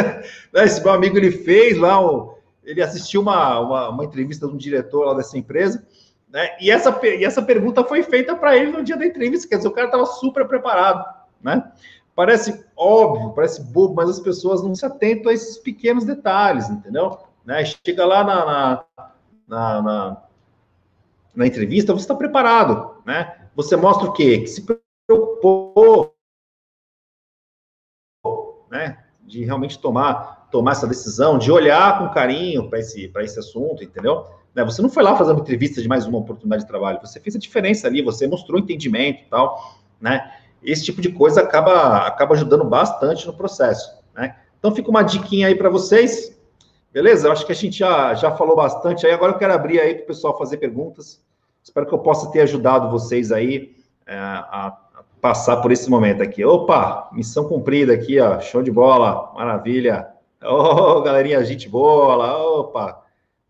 [0.54, 1.98] Esse meu amigo, ele fez lá,
[2.64, 5.86] ele assistiu uma, uma, uma entrevista de um diretor lá dessa empresa,
[6.34, 6.56] né?
[6.60, 9.68] E essa, e essa pergunta foi feita para ele no dia da entrevista, quer dizer,
[9.68, 11.04] o cara estava super preparado,
[11.40, 11.72] né?
[12.12, 17.20] Parece óbvio, parece bobo, mas as pessoas não se atentam a esses pequenos detalhes, entendeu?
[17.44, 17.64] Né?
[17.64, 18.84] Chega lá na, na,
[19.46, 20.22] na, na,
[21.36, 23.48] na entrevista, você está preparado, né?
[23.54, 24.40] Você mostra o quê?
[24.40, 24.66] Que se
[25.06, 26.16] preocupou,
[28.68, 29.04] né?
[29.22, 34.26] De realmente tomar, tomar essa decisão, de olhar com carinho para esse, esse assunto, entendeu?
[34.54, 34.64] Né?
[34.64, 37.34] Você não foi lá fazer uma entrevista de mais uma oportunidade de trabalho, você fez
[37.34, 40.32] a diferença ali, você mostrou entendimento e tal, né?
[40.62, 44.36] Esse tipo de coisa acaba, acaba ajudando bastante no processo, né?
[44.58, 46.38] Então fica uma diquinha aí para vocês,
[46.92, 47.26] beleza?
[47.26, 49.94] Eu acho que a gente já, já falou bastante aí, agora eu quero abrir aí
[49.94, 51.22] para o pessoal fazer perguntas.
[51.62, 53.74] Espero que eu possa ter ajudado vocês aí
[54.06, 54.76] é, a,
[55.20, 56.44] passar por esse momento aqui.
[56.44, 60.08] Opa, missão cumprida aqui, ó, show de bola, maravilha.
[60.42, 63.03] Ô, oh, galerinha, gente boa lá, opa,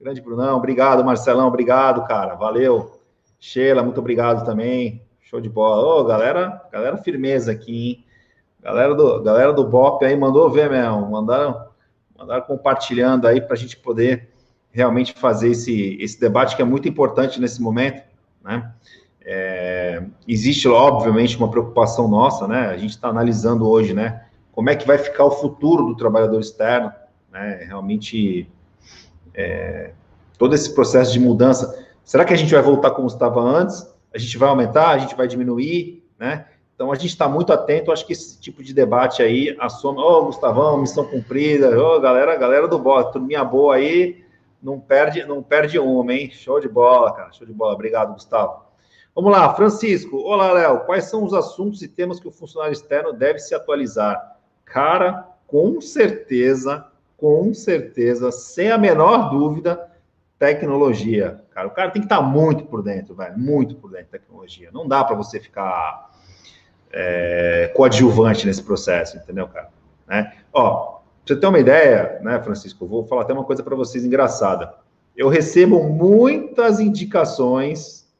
[0.05, 3.01] Grande Brunão, obrigado, Marcelão, obrigado, cara, valeu.
[3.41, 5.01] Sheila, muito obrigado também.
[5.23, 5.83] Show de bola.
[5.83, 8.05] Ô, galera, galera firmeza aqui, hein?
[8.61, 11.69] Galera do, galera do BOP aí mandou ver mesmo, mandaram,
[12.19, 14.29] mandaram compartilhando aí para a gente poder
[14.71, 18.03] realmente fazer esse, esse debate que é muito importante nesse momento,
[18.43, 18.75] né?
[19.25, 22.67] É, existe, obviamente, uma preocupação nossa, né?
[22.67, 24.27] A gente está analisando hoje, né?
[24.53, 26.93] Como é que vai ficar o futuro do trabalhador externo,
[27.33, 27.65] né?
[27.67, 28.53] Realmente
[29.35, 29.93] é,
[30.39, 31.87] todo esse processo de mudança.
[32.05, 33.93] Será que a gente vai voltar como estava antes?
[34.15, 34.91] A gente vai aumentar?
[34.91, 36.05] A gente vai diminuir?
[36.19, 36.47] Né?
[36.75, 37.93] Então a gente está muito atento.
[37.93, 41.97] Acho que esse tipo de debate aí, a soma, ô oh, Gustavão, missão cumprida, ô
[41.97, 44.25] oh, galera, galera do bota, turminha boa aí,
[44.63, 46.31] não perde, não perde uma, hein?
[46.31, 47.75] Show de bola, cara, show de bola.
[47.75, 48.65] Obrigado, Gustavo.
[49.15, 50.17] Vamos lá, Francisco.
[50.19, 50.81] Olá, Léo.
[50.81, 54.37] Quais são os assuntos e temas que o funcionário externo deve se atualizar?
[54.65, 56.85] Cara, com certeza
[57.17, 59.91] com certeza, sem a menor dúvida,
[60.39, 61.41] tecnologia.
[61.51, 64.71] Cara, o cara tem que estar muito por dentro, velho, muito por dentro da tecnologia.
[64.73, 66.11] Não dá para você ficar
[66.93, 69.71] é, coadjuvante nesse processo, entendeu, cara?
[70.07, 70.33] Né?
[70.53, 74.05] Ó, pra você ter uma ideia, né, Francisco, vou falar até uma coisa para vocês
[74.05, 74.75] engraçada.
[75.17, 78.13] Eu recebo muitas indicações,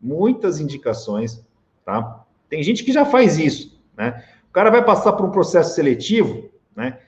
[0.00, 1.44] muitas indicações,
[1.84, 2.24] tá?
[2.48, 4.22] Tem gente que já faz isso, né?
[4.48, 6.98] O cara vai passar por um processo seletivo, né?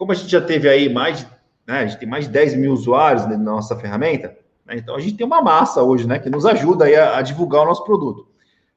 [0.00, 1.26] Como a gente já teve aí mais,
[1.66, 4.34] né, a gente tem mais de 10 mil usuários na nossa ferramenta,
[4.64, 7.60] né, então a gente tem uma massa hoje, né, que nos ajuda a, a divulgar
[7.60, 8.26] o nosso produto.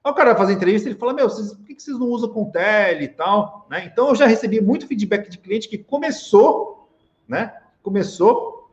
[0.03, 2.27] Aí o cara vai fazer entrevista, ele fala, meu, vocês, por que vocês não usam
[2.27, 3.89] com tele e tal, né?
[3.89, 6.89] Então eu já recebi muito feedback de cliente que começou,
[7.25, 8.69] né, começou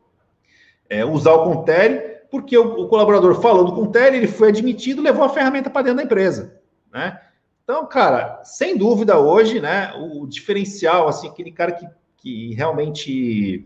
[0.89, 5.23] é, usar o Contele, porque o, o, colaborador falou do Contele, ele foi admitido, levou
[5.23, 6.59] a ferramenta para dentro da empresa,
[6.91, 7.17] né?
[7.63, 11.87] Então, cara, sem dúvida hoje, né, o diferencial, assim, aquele cara que
[12.21, 13.65] que realmente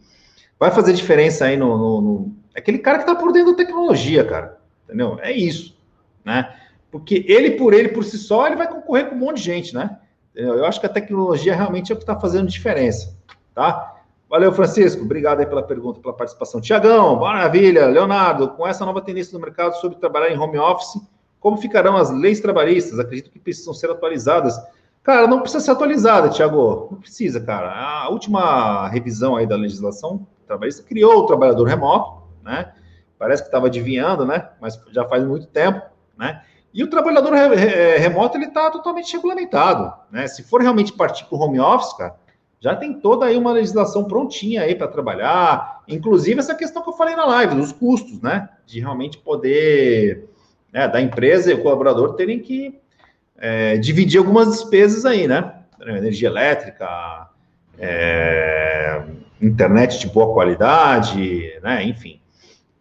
[0.60, 2.36] vai fazer diferença aí no, no, no...
[2.56, 4.58] Aquele cara que está por dentro da tecnologia, cara.
[4.86, 5.20] Entendeu?
[5.22, 5.78] É isso,
[6.24, 6.56] né?
[6.90, 9.76] Porque ele por ele, por si só, ele vai concorrer com um monte de gente,
[9.76, 9.98] né?
[10.34, 13.16] Eu acho que a tecnologia realmente é o que está fazendo diferença,
[13.54, 13.96] tá?
[14.30, 15.02] Valeu, Francisco.
[15.02, 16.60] Obrigado aí pela pergunta, pela participação.
[16.60, 17.88] Tiagão, maravilha.
[17.88, 21.02] Leonardo, com essa nova tendência no mercado sobre trabalhar em home office,
[21.40, 23.00] como ficarão as leis trabalhistas?
[23.00, 24.60] Acredito que precisam ser atualizadas
[25.06, 26.88] Cara, não precisa ser atualizada, Tiago.
[26.92, 27.72] Não precisa, cara.
[27.72, 32.74] A última revisão aí da legislação trabalhista criou o trabalhador remoto, né?
[33.20, 34.50] Parece que estava adivinhando, né?
[34.60, 35.80] Mas já faz muito tempo,
[36.18, 36.42] né?
[36.74, 40.26] E o trabalhador remoto ele está totalmente regulamentado, né?
[40.28, 42.16] Se for realmente partir para o home office, cara,
[42.60, 46.94] já tem toda aí uma legislação prontinha aí para trabalhar, inclusive essa questão que eu
[46.94, 48.50] falei na live, dos custos, né?
[48.66, 50.28] De realmente poder,
[50.74, 52.84] né, da empresa e o colaborador terem que
[53.38, 55.54] é, dividir algumas despesas aí, né?
[55.82, 57.30] Energia elétrica,
[57.78, 59.04] é,
[59.42, 61.84] internet de boa qualidade, né?
[61.84, 62.20] Enfim,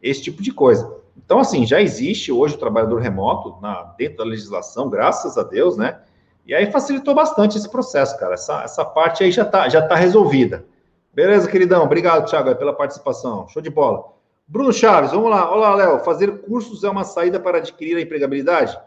[0.02, 0.94] esse tipo de coisa.
[1.16, 5.76] Então, assim, já existe hoje o trabalhador remoto na, dentro da legislação, graças a Deus,
[5.76, 5.98] né?
[6.46, 8.34] E aí facilitou bastante esse processo, cara.
[8.34, 10.64] Essa, essa parte aí já está já tá resolvida.
[11.14, 11.84] Beleza, queridão?
[11.84, 13.48] Obrigado, Thiago, pela participação.
[13.48, 14.12] Show de bola.
[14.46, 15.50] Bruno Chaves, vamos lá.
[15.50, 16.00] Olá, Léo.
[16.00, 18.78] Fazer cursos é uma saída para adquirir a empregabilidade?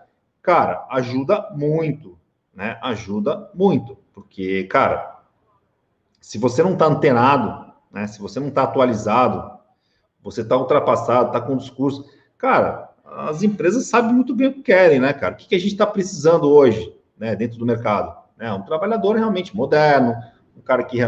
[0.48, 2.18] Cara, ajuda muito,
[2.56, 2.80] né?
[2.82, 5.20] Ajuda muito, porque, cara,
[6.22, 8.08] se você não está antenado, né?
[8.08, 9.60] Se você não está atualizado,
[10.24, 15.02] você está ultrapassado, está com discurso, cara, as empresas sabem muito bem o que querem,
[15.02, 15.34] né, cara?
[15.34, 18.16] O que, que a gente está precisando hoje, né, dentro do mercado.
[18.38, 18.50] Né?
[18.54, 20.16] Um trabalhador realmente moderno,
[20.56, 21.00] um cara que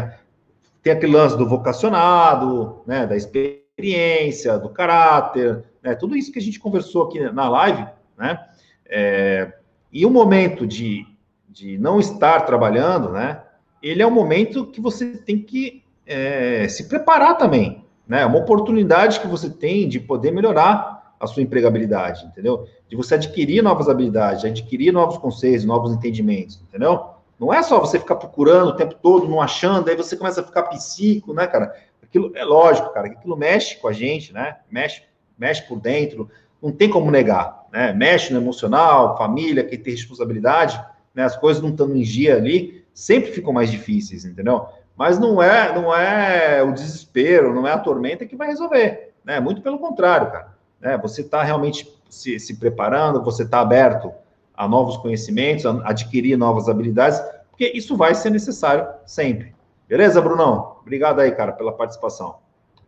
[0.84, 6.42] tem aquele lance do vocacionado, né, da experiência, do caráter, né, tudo isso que a
[6.42, 8.50] gente conversou aqui na live, né?
[8.90, 9.54] É,
[9.92, 11.06] e o momento de,
[11.48, 13.44] de não estar trabalhando, né?
[13.82, 18.22] Ele é um momento que você tem que é, se preparar também, né?
[18.22, 22.68] É uma oportunidade que você tem de poder melhorar a sua empregabilidade, entendeu?
[22.88, 27.12] De você adquirir novas habilidades, adquirir novos conceitos, novos entendimentos, entendeu?
[27.40, 30.44] Não é só você ficar procurando o tempo todo, não achando, aí você começa a
[30.44, 31.76] ficar psico, né, cara?
[32.02, 34.58] Aquilo é lógico, cara, aquilo mexe com a gente, né?
[34.72, 35.04] Mexe,
[35.38, 36.30] mexe por dentro,
[36.62, 37.94] não tem como negar, né?
[37.94, 40.80] Mexe no emocional, família, quem tem responsabilidade,
[41.14, 41.24] né?
[41.24, 44.66] As coisas não estão em dia ali, sempre ficam mais difíceis, entendeu?
[44.96, 49.40] Mas não é, não é o desespero, não é a tormenta que vai resolver, né?
[49.40, 50.54] Muito pelo contrário, cara.
[50.80, 50.98] Né?
[50.98, 54.12] Você está realmente se, se preparando, você está aberto
[54.56, 59.56] a novos conhecimentos, a adquirir novas habilidades, porque isso vai ser necessário sempre.
[59.88, 60.78] Beleza, Brunão?
[60.82, 62.38] Obrigado aí, cara, pela participação.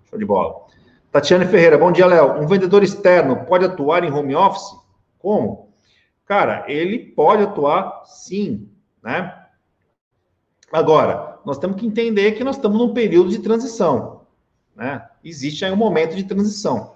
[0.10, 0.66] Show de bola.
[1.12, 2.42] Tatiane Ferreira, bom dia, Léo.
[2.42, 4.74] Um vendedor externo pode atuar em home office?
[5.20, 5.70] Como?
[6.26, 8.70] Cara, ele pode atuar sim,
[9.04, 9.38] né?
[10.72, 14.22] Agora, nós temos que entender que nós estamos num período de transição,
[14.74, 15.06] né?
[15.22, 16.96] Existe aí um momento de transição,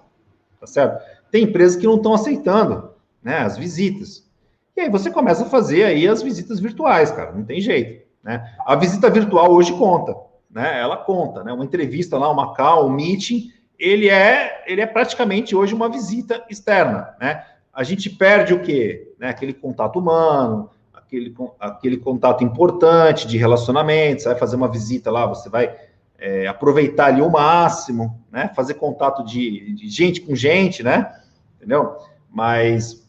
[0.58, 1.04] tá certo?
[1.30, 4.26] Tem empresas que não estão aceitando, né, as visitas.
[4.74, 8.50] E aí você começa a fazer aí as visitas virtuais, cara, não tem jeito, né?
[8.64, 10.16] A visita virtual hoje conta,
[10.50, 10.80] né?
[10.80, 11.52] Ela conta, né?
[11.52, 16.44] Uma entrevista lá, uma call, um meeting, ele é, ele é praticamente hoje uma visita
[16.48, 17.44] externa, né?
[17.72, 19.12] A gente perde o quê?
[19.18, 19.28] Né?
[19.28, 25.26] Aquele contato humano, aquele, aquele contato importante de relacionamento, você vai fazer uma visita lá,
[25.26, 25.76] você vai
[26.18, 28.50] é, aproveitar ali o máximo, né?
[28.56, 31.14] Fazer contato de, de gente com gente, né?
[31.56, 31.96] Entendeu?
[32.30, 33.06] Mas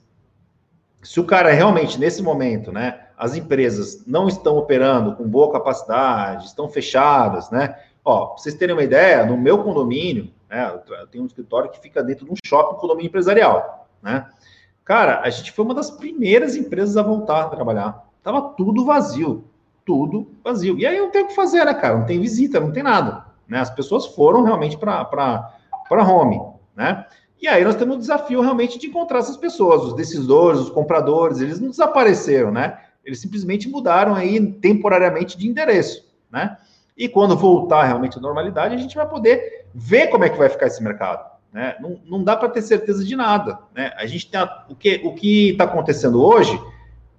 [1.01, 6.45] se o cara realmente, nesse momento, né, as empresas não estão operando com boa capacidade,
[6.45, 7.77] estão fechadas, né?
[8.03, 11.79] Ó, pra vocês terem uma ideia, no meu condomínio, né, eu tenho um escritório que
[11.79, 14.27] fica dentro de um shopping condomínio empresarial, né?
[14.85, 18.07] Cara, a gente foi uma das primeiras empresas a voltar a trabalhar.
[18.23, 19.43] Tava tudo vazio,
[19.85, 20.79] tudo vazio.
[20.79, 21.97] E aí não tem o que fazer, né, cara?
[21.97, 23.59] Não tem visita, não tem nada, né?
[23.59, 25.51] As pessoas foram realmente para
[25.91, 26.41] home,
[26.73, 27.05] né?
[27.41, 31.41] E aí nós temos o desafio realmente de encontrar essas pessoas, os decisores, os compradores,
[31.41, 32.79] eles não desapareceram, né?
[33.03, 36.57] Eles simplesmente mudaram aí temporariamente de endereço, né?
[36.97, 40.49] E quando voltar realmente à normalidade, a gente vai poder ver como é que vai
[40.49, 41.75] ficar esse mercado, né?
[41.79, 43.93] Não, não dá para ter certeza de nada, né?
[43.95, 46.59] A gente tem a, o que o que está acontecendo hoje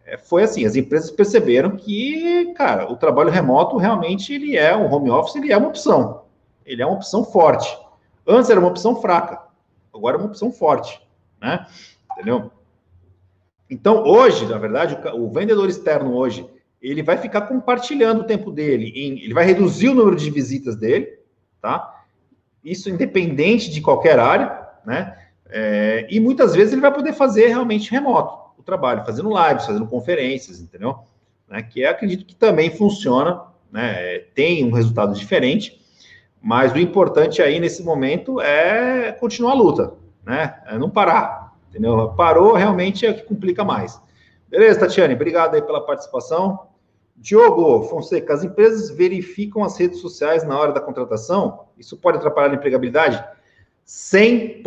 [0.05, 4.92] é, foi assim, as empresas perceberam que, cara, o trabalho remoto realmente ele é o
[4.92, 6.25] home office, ele é uma opção,
[6.66, 7.79] ele é uma opção forte.
[8.27, 9.40] Antes era uma opção fraca.
[9.94, 11.01] Agora é uma opção forte,
[11.40, 11.64] né?
[12.12, 12.51] Entendeu?
[13.71, 16.44] Então, hoje, na verdade, o, o vendedor externo hoje,
[16.83, 20.75] ele vai ficar compartilhando o tempo dele, em, ele vai reduzir o número de visitas
[20.75, 21.21] dele,
[21.61, 21.98] tá?
[22.64, 25.16] Isso independente de qualquer área, né?
[25.51, 29.87] É, e muitas vezes ele vai poder fazer realmente remoto o trabalho, fazendo lives, fazendo
[29.87, 30.99] conferências, entendeu?
[31.49, 31.62] Né?
[31.62, 33.42] Que é, acredito que também funciona,
[33.73, 34.18] né?
[34.35, 35.81] Tem um resultado diferente,
[36.40, 39.94] mas o importante aí nesse momento é continuar a luta,
[40.25, 40.61] né?
[40.66, 42.12] É não parar, entendeu?
[42.16, 44.01] Parou realmente é o que complica mais.
[44.49, 45.14] Beleza, Tatiane?
[45.14, 46.67] Obrigado aí pela participação.
[47.20, 51.66] Diogo Fonseca, as empresas verificam as redes sociais na hora da contratação?
[51.76, 53.22] Isso pode atrapalhar a empregabilidade?
[53.87, 54.62] 100%.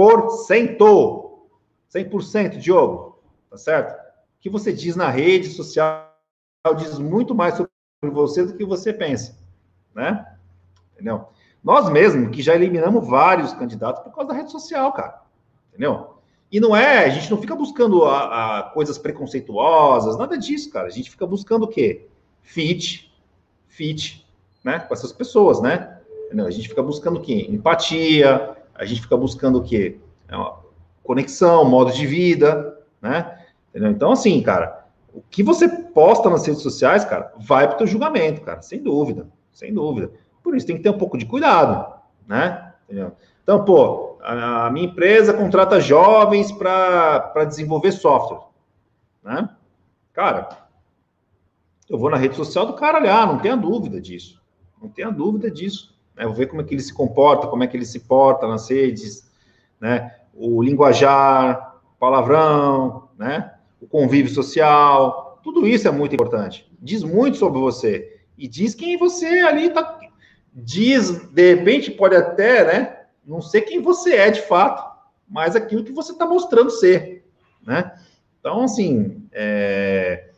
[1.94, 3.20] 100%, Diogo.
[3.50, 3.94] Tá certo?
[3.94, 6.12] O que você diz na rede social
[6.78, 7.72] diz muito mais sobre
[8.04, 9.36] você do que você pensa,
[9.96, 10.26] né?
[10.94, 11.28] Entendeu?
[11.64, 15.22] Nós mesmos, que já eliminamos vários candidatos por causa da rede social, cara.
[15.70, 16.16] Entendeu?
[16.52, 20.88] E não é, a gente não fica buscando a, a coisas preconceituosas, nada disso, cara.
[20.88, 22.10] A gente fica buscando o quê?
[22.42, 23.12] Fit,
[23.68, 24.26] fit,
[24.64, 24.80] né?
[24.80, 26.00] Com essas pessoas, né?
[26.26, 26.46] Entendeu?
[26.46, 27.48] A gente fica buscando o quê?
[27.50, 30.00] Empatia, a gente fica buscando o quê?
[30.28, 30.36] É
[31.04, 33.40] conexão, modo de vida, né?
[33.70, 33.92] Entendeu?
[33.92, 38.42] Então, assim, cara, o que você posta nas redes sociais, cara, vai pro teu julgamento,
[38.42, 40.12] cara, sem dúvida, sem dúvida.
[40.42, 41.94] Por isso tem que ter um pouco de cuidado,
[42.28, 42.74] né?
[42.86, 43.12] Entendeu?
[43.44, 48.42] Então, pô, a, minha empresa contrata jovens para desenvolver software,
[49.24, 49.50] né?
[50.14, 50.50] Cara,
[51.92, 54.42] eu vou na rede social do cara olhar, não tenha dúvida disso.
[54.82, 55.94] Não tenha dúvida disso.
[56.16, 56.24] Né?
[56.24, 58.48] Eu vou ver como é que ele se comporta, como é que ele se porta
[58.48, 59.30] nas redes,
[59.80, 60.16] né?
[60.34, 63.54] O linguajar, palavrão, né?
[63.82, 66.66] O convívio social, tudo isso é muito importante.
[66.82, 70.00] Diz muito sobre você e diz quem você ali está
[70.54, 72.98] diz, de repente, pode até, né?
[73.26, 74.84] Não sei quem você é de fato,
[75.28, 77.26] mas aquilo que você está mostrando ser,
[77.66, 77.94] né?
[78.40, 80.31] Então, assim, é...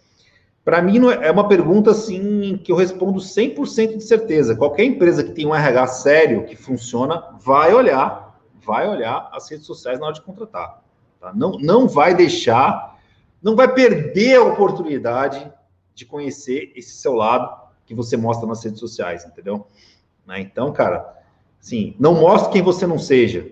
[0.63, 4.55] Para mim, é, é uma pergunta assim que eu respondo 100% de certeza.
[4.55, 9.65] Qualquer empresa que tem um RH sério, que funciona, vai olhar, vai olhar as redes
[9.65, 10.81] sociais na hora de contratar.
[11.19, 11.33] Tá?
[11.33, 12.97] Não, não vai deixar,
[13.41, 15.51] não vai perder a oportunidade
[15.93, 19.67] de conhecer esse seu lado que você mostra nas redes sociais, entendeu?
[20.25, 20.39] Né?
[20.39, 21.13] Então, cara,
[21.61, 23.51] assim, não mostre quem você não seja,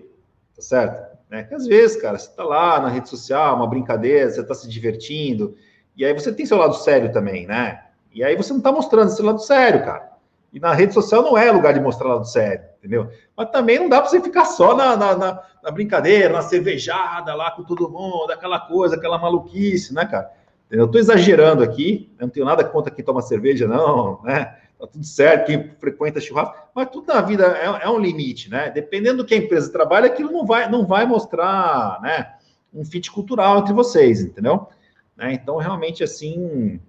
[0.56, 1.18] tá certo?
[1.30, 1.42] Né?
[1.44, 4.68] Que às vezes, cara, você tá lá na rede social, uma brincadeira, você tá se
[4.68, 5.54] divertindo,
[5.96, 7.82] e aí você tem seu lado sério também, né?
[8.14, 10.12] E aí você não tá mostrando esse lado sério, cara.
[10.52, 13.08] E na rede social não é lugar de mostrar lado sério, entendeu?
[13.36, 17.34] Mas também não dá para você ficar só na, na, na, na, brincadeira, na cervejada
[17.34, 20.30] lá com todo mundo, aquela coisa, aquela maluquice, né, cara?
[20.70, 24.56] Eu estou exagerando aqui, eu não tenho nada contra quem toma cerveja, não, né?
[24.78, 28.68] Tá tudo certo, quem frequenta churrasco, mas tudo na vida é, é, um limite, né?
[28.70, 32.34] Dependendo do que a empresa trabalha, aquilo não vai, não vai mostrar, né,
[32.74, 34.68] um fit cultural entre vocês, entendeu?
[35.16, 35.32] Né?
[35.34, 36.80] Então, realmente, assim,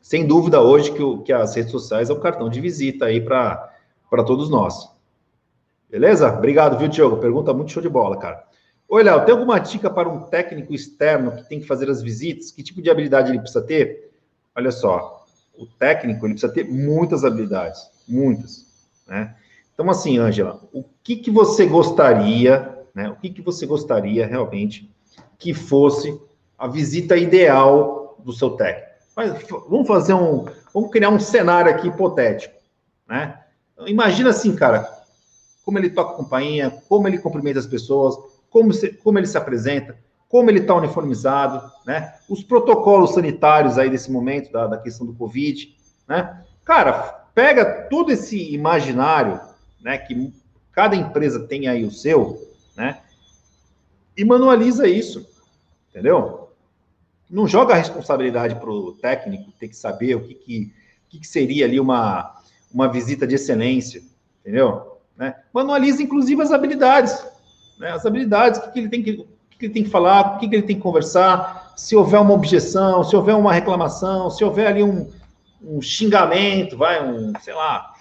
[0.00, 3.20] sem dúvida hoje que, o, que as redes sociais é o cartão de visita aí
[3.20, 3.70] para
[4.26, 4.90] todos nós.
[5.90, 6.32] Beleza?
[6.32, 7.18] Obrigado, viu, Diogo?
[7.18, 8.44] Pergunta muito show de bola, cara.
[8.88, 12.50] Oi, Léo, tem alguma dica para um técnico externo que tem que fazer as visitas?
[12.50, 14.12] Que tipo de habilidade ele precisa ter?
[14.54, 15.24] Olha só,
[15.56, 18.66] o técnico ele precisa ter muitas habilidades, muitas,
[19.06, 19.34] né?
[19.72, 23.08] Então, assim, Ângela, o que, que você gostaria, né?
[23.08, 24.88] O que, que você gostaria realmente
[25.38, 26.20] que fosse
[26.58, 28.94] a visita ideal do seu técnico?
[29.16, 32.54] Mas, vamos fazer um, vamos criar um cenário aqui hipotético,
[33.08, 33.38] né?
[33.86, 34.88] Imagina assim, cara,
[35.64, 38.16] como ele toca a companhia, como ele cumprimenta as pessoas,
[38.50, 39.96] como, se, como ele se apresenta,
[40.28, 42.14] como ele está uniformizado, né?
[42.28, 45.76] Os protocolos sanitários aí desse momento, da, da questão do Covid,
[46.08, 46.44] né?
[46.64, 49.40] Cara, pega todo esse imaginário,
[49.80, 49.96] né?
[49.98, 50.32] Que
[50.72, 53.00] cada empresa tem aí o seu, né?
[54.16, 55.26] E manualiza isso,
[55.90, 56.43] entendeu?
[57.30, 60.72] Não joga a responsabilidade para o técnico ter que saber o que, que,
[61.08, 62.36] que, que seria ali uma,
[62.72, 64.02] uma visita de excelência,
[64.40, 64.98] entendeu?
[65.16, 65.34] Né?
[65.52, 67.24] Manualiza, inclusive, as habilidades
[67.78, 67.90] né?
[67.90, 69.16] As habilidades, o que, que ele tem que,
[69.58, 72.32] que, ele tem que falar, o que, que ele tem que conversar, se houver uma
[72.32, 75.10] objeção, se houver uma reclamação, se houver ali um,
[75.62, 77.92] um xingamento, vai, um, sei lá,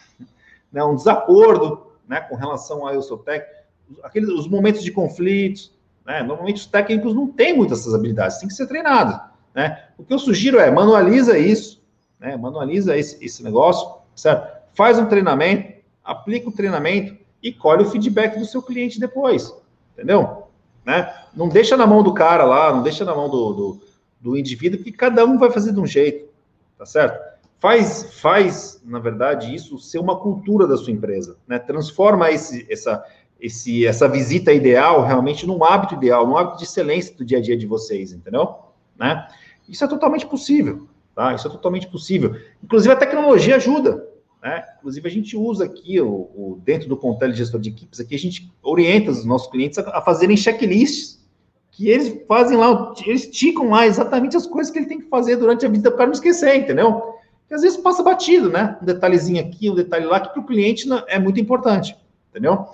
[0.72, 3.64] né, um desacordo né, com relação ao seu técnico,
[4.04, 5.72] aqueles, os momentos de conflitos,
[6.06, 9.20] né, normalmente os técnicos não têm muitas essas habilidades, tem que ser treinado.
[9.54, 9.84] Né?
[9.97, 11.82] O que eu sugiro é, manualiza isso,
[12.20, 14.64] né, manualiza esse, esse negócio, certo?
[14.74, 15.74] Faz um treinamento,
[16.04, 19.54] aplica o treinamento e colhe o feedback do seu cliente depois
[19.93, 20.47] entendeu?
[20.86, 21.14] Né?
[21.34, 23.82] Não deixa na mão do cara lá, não deixa na mão do, do,
[24.20, 26.30] do indivíduo, porque cada um vai fazer de um jeito,
[26.78, 27.34] tá certo?
[27.60, 31.58] Faz, faz, na verdade, isso ser uma cultura da sua empresa, né?
[31.58, 33.06] Transforma esse, essa,
[33.44, 37.41] esse, essa visita ideal realmente num hábito ideal, num hábito de excelência do dia a
[37.41, 38.56] dia de vocês, entendeu?
[38.98, 39.28] Né?
[39.68, 41.36] Isso é totalmente possível, tá?
[41.36, 42.38] Isso é totalmente possível.
[42.64, 44.08] Inclusive, a tecnologia ajuda,
[44.41, 44.64] né?
[44.78, 48.20] Inclusive, a gente usa aqui, o, o, dentro do Contele Gestor de Equipes, aqui a
[48.20, 51.22] gente orienta os nossos clientes a, a fazerem checklists,
[51.70, 55.36] que eles fazem lá, eles ticam lá exatamente as coisas que ele tem que fazer
[55.36, 56.94] durante a vida para não esquecer, entendeu?
[57.41, 58.78] Porque às vezes passa batido, né?
[58.82, 61.98] Um detalhezinho aqui, um detalhe lá, que para o cliente é muito importante,
[62.30, 62.68] entendeu?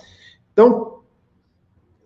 [0.59, 0.99] Então,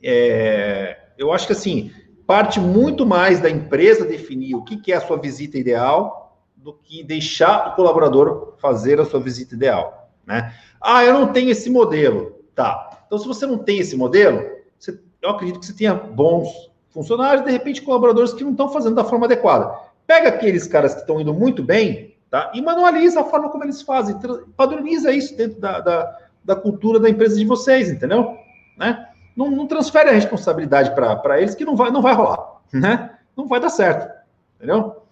[0.04, 1.92] é, eu acho que assim,
[2.28, 6.72] parte muito mais da empresa definir o que, que é a sua visita ideal, do
[6.72, 10.54] que deixar o colaborador fazer a sua visita ideal, né?
[10.80, 12.44] Ah, eu não tenho esse modelo.
[12.54, 13.06] Tá.
[13.08, 14.46] Então, se você não tem esse modelo,
[14.78, 18.94] você, eu acredito que você tenha bons funcionários, de repente, colaboradores que não estão fazendo
[18.94, 19.76] da forma adequada.
[20.06, 22.52] Pega aqueles caras que estão indo muito bem, tá?
[22.54, 24.16] E manualiza a forma como eles fazem.
[24.56, 28.43] Padroniza isso dentro da, da, da cultura da empresa de vocês, entendeu?
[28.78, 29.08] Né?
[29.36, 33.18] Não, não transfere a responsabilidade para eles, que não vai, não vai rolar, né?
[33.36, 34.12] Não vai dar certo,
[34.56, 35.04] entendeu?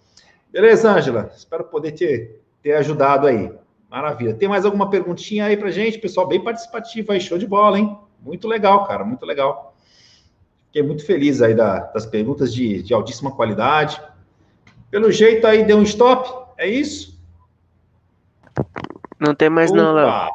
[0.52, 1.30] Beleza, Ângela?
[1.34, 2.30] Espero poder te,
[2.62, 3.52] ter ajudado aí.
[3.90, 4.34] Maravilha.
[4.34, 5.98] Tem mais alguma perguntinha aí pra gente?
[5.98, 7.98] Pessoal, bem participativo aí, show de bola, hein?
[8.20, 9.74] Muito legal, cara, muito legal.
[10.66, 14.00] Fiquei muito feliz aí da, das perguntas de, de altíssima qualidade.
[14.90, 17.20] Pelo jeito aí deu um stop, é isso?
[19.18, 19.82] Não tem mais Opa.
[19.82, 20.30] não, Léo.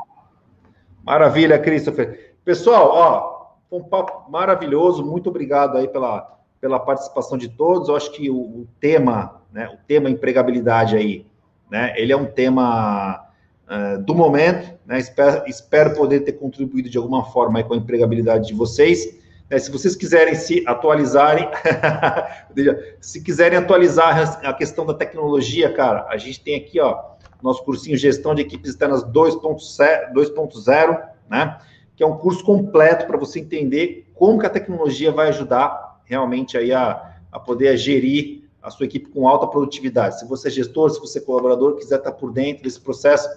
[1.04, 2.27] Maravilha, Christopher.
[2.48, 5.06] Pessoal, ó, foi um papo maravilhoso.
[5.06, 7.90] Muito obrigado aí pela, pela participação de todos.
[7.90, 9.68] Eu acho que o, o tema né?
[9.74, 11.26] O tema empregabilidade aí,
[11.70, 11.94] né?
[11.98, 13.28] Ele é um tema
[13.68, 15.00] uh, do momento, né?
[15.00, 19.18] Espero, espero, poder ter contribuído de alguma forma com a empregabilidade de vocês.
[19.50, 19.58] Né?
[19.58, 21.50] Se vocês quiserem se atualizarem,
[23.02, 27.98] se quiserem atualizar a questão da tecnologia, cara, a gente tem aqui, ó, nosso cursinho
[27.98, 31.58] Gestão de Equipes Externas 2.0, né?
[31.98, 36.58] Que é um curso completo para você entender como que a tecnologia vai ajudar realmente
[36.58, 40.20] aí a, a poder gerir a sua equipe com alta produtividade.
[40.20, 43.28] Se você é gestor, se você é colaborador, quiser estar por dentro desse processo,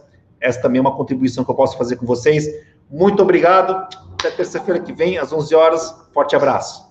[0.40, 2.46] essa também é uma contribuição que eu posso fazer com vocês.
[2.88, 3.72] Muito obrigado.
[4.14, 5.94] Até terça-feira que vem, às 11 horas.
[6.12, 6.89] Forte abraço.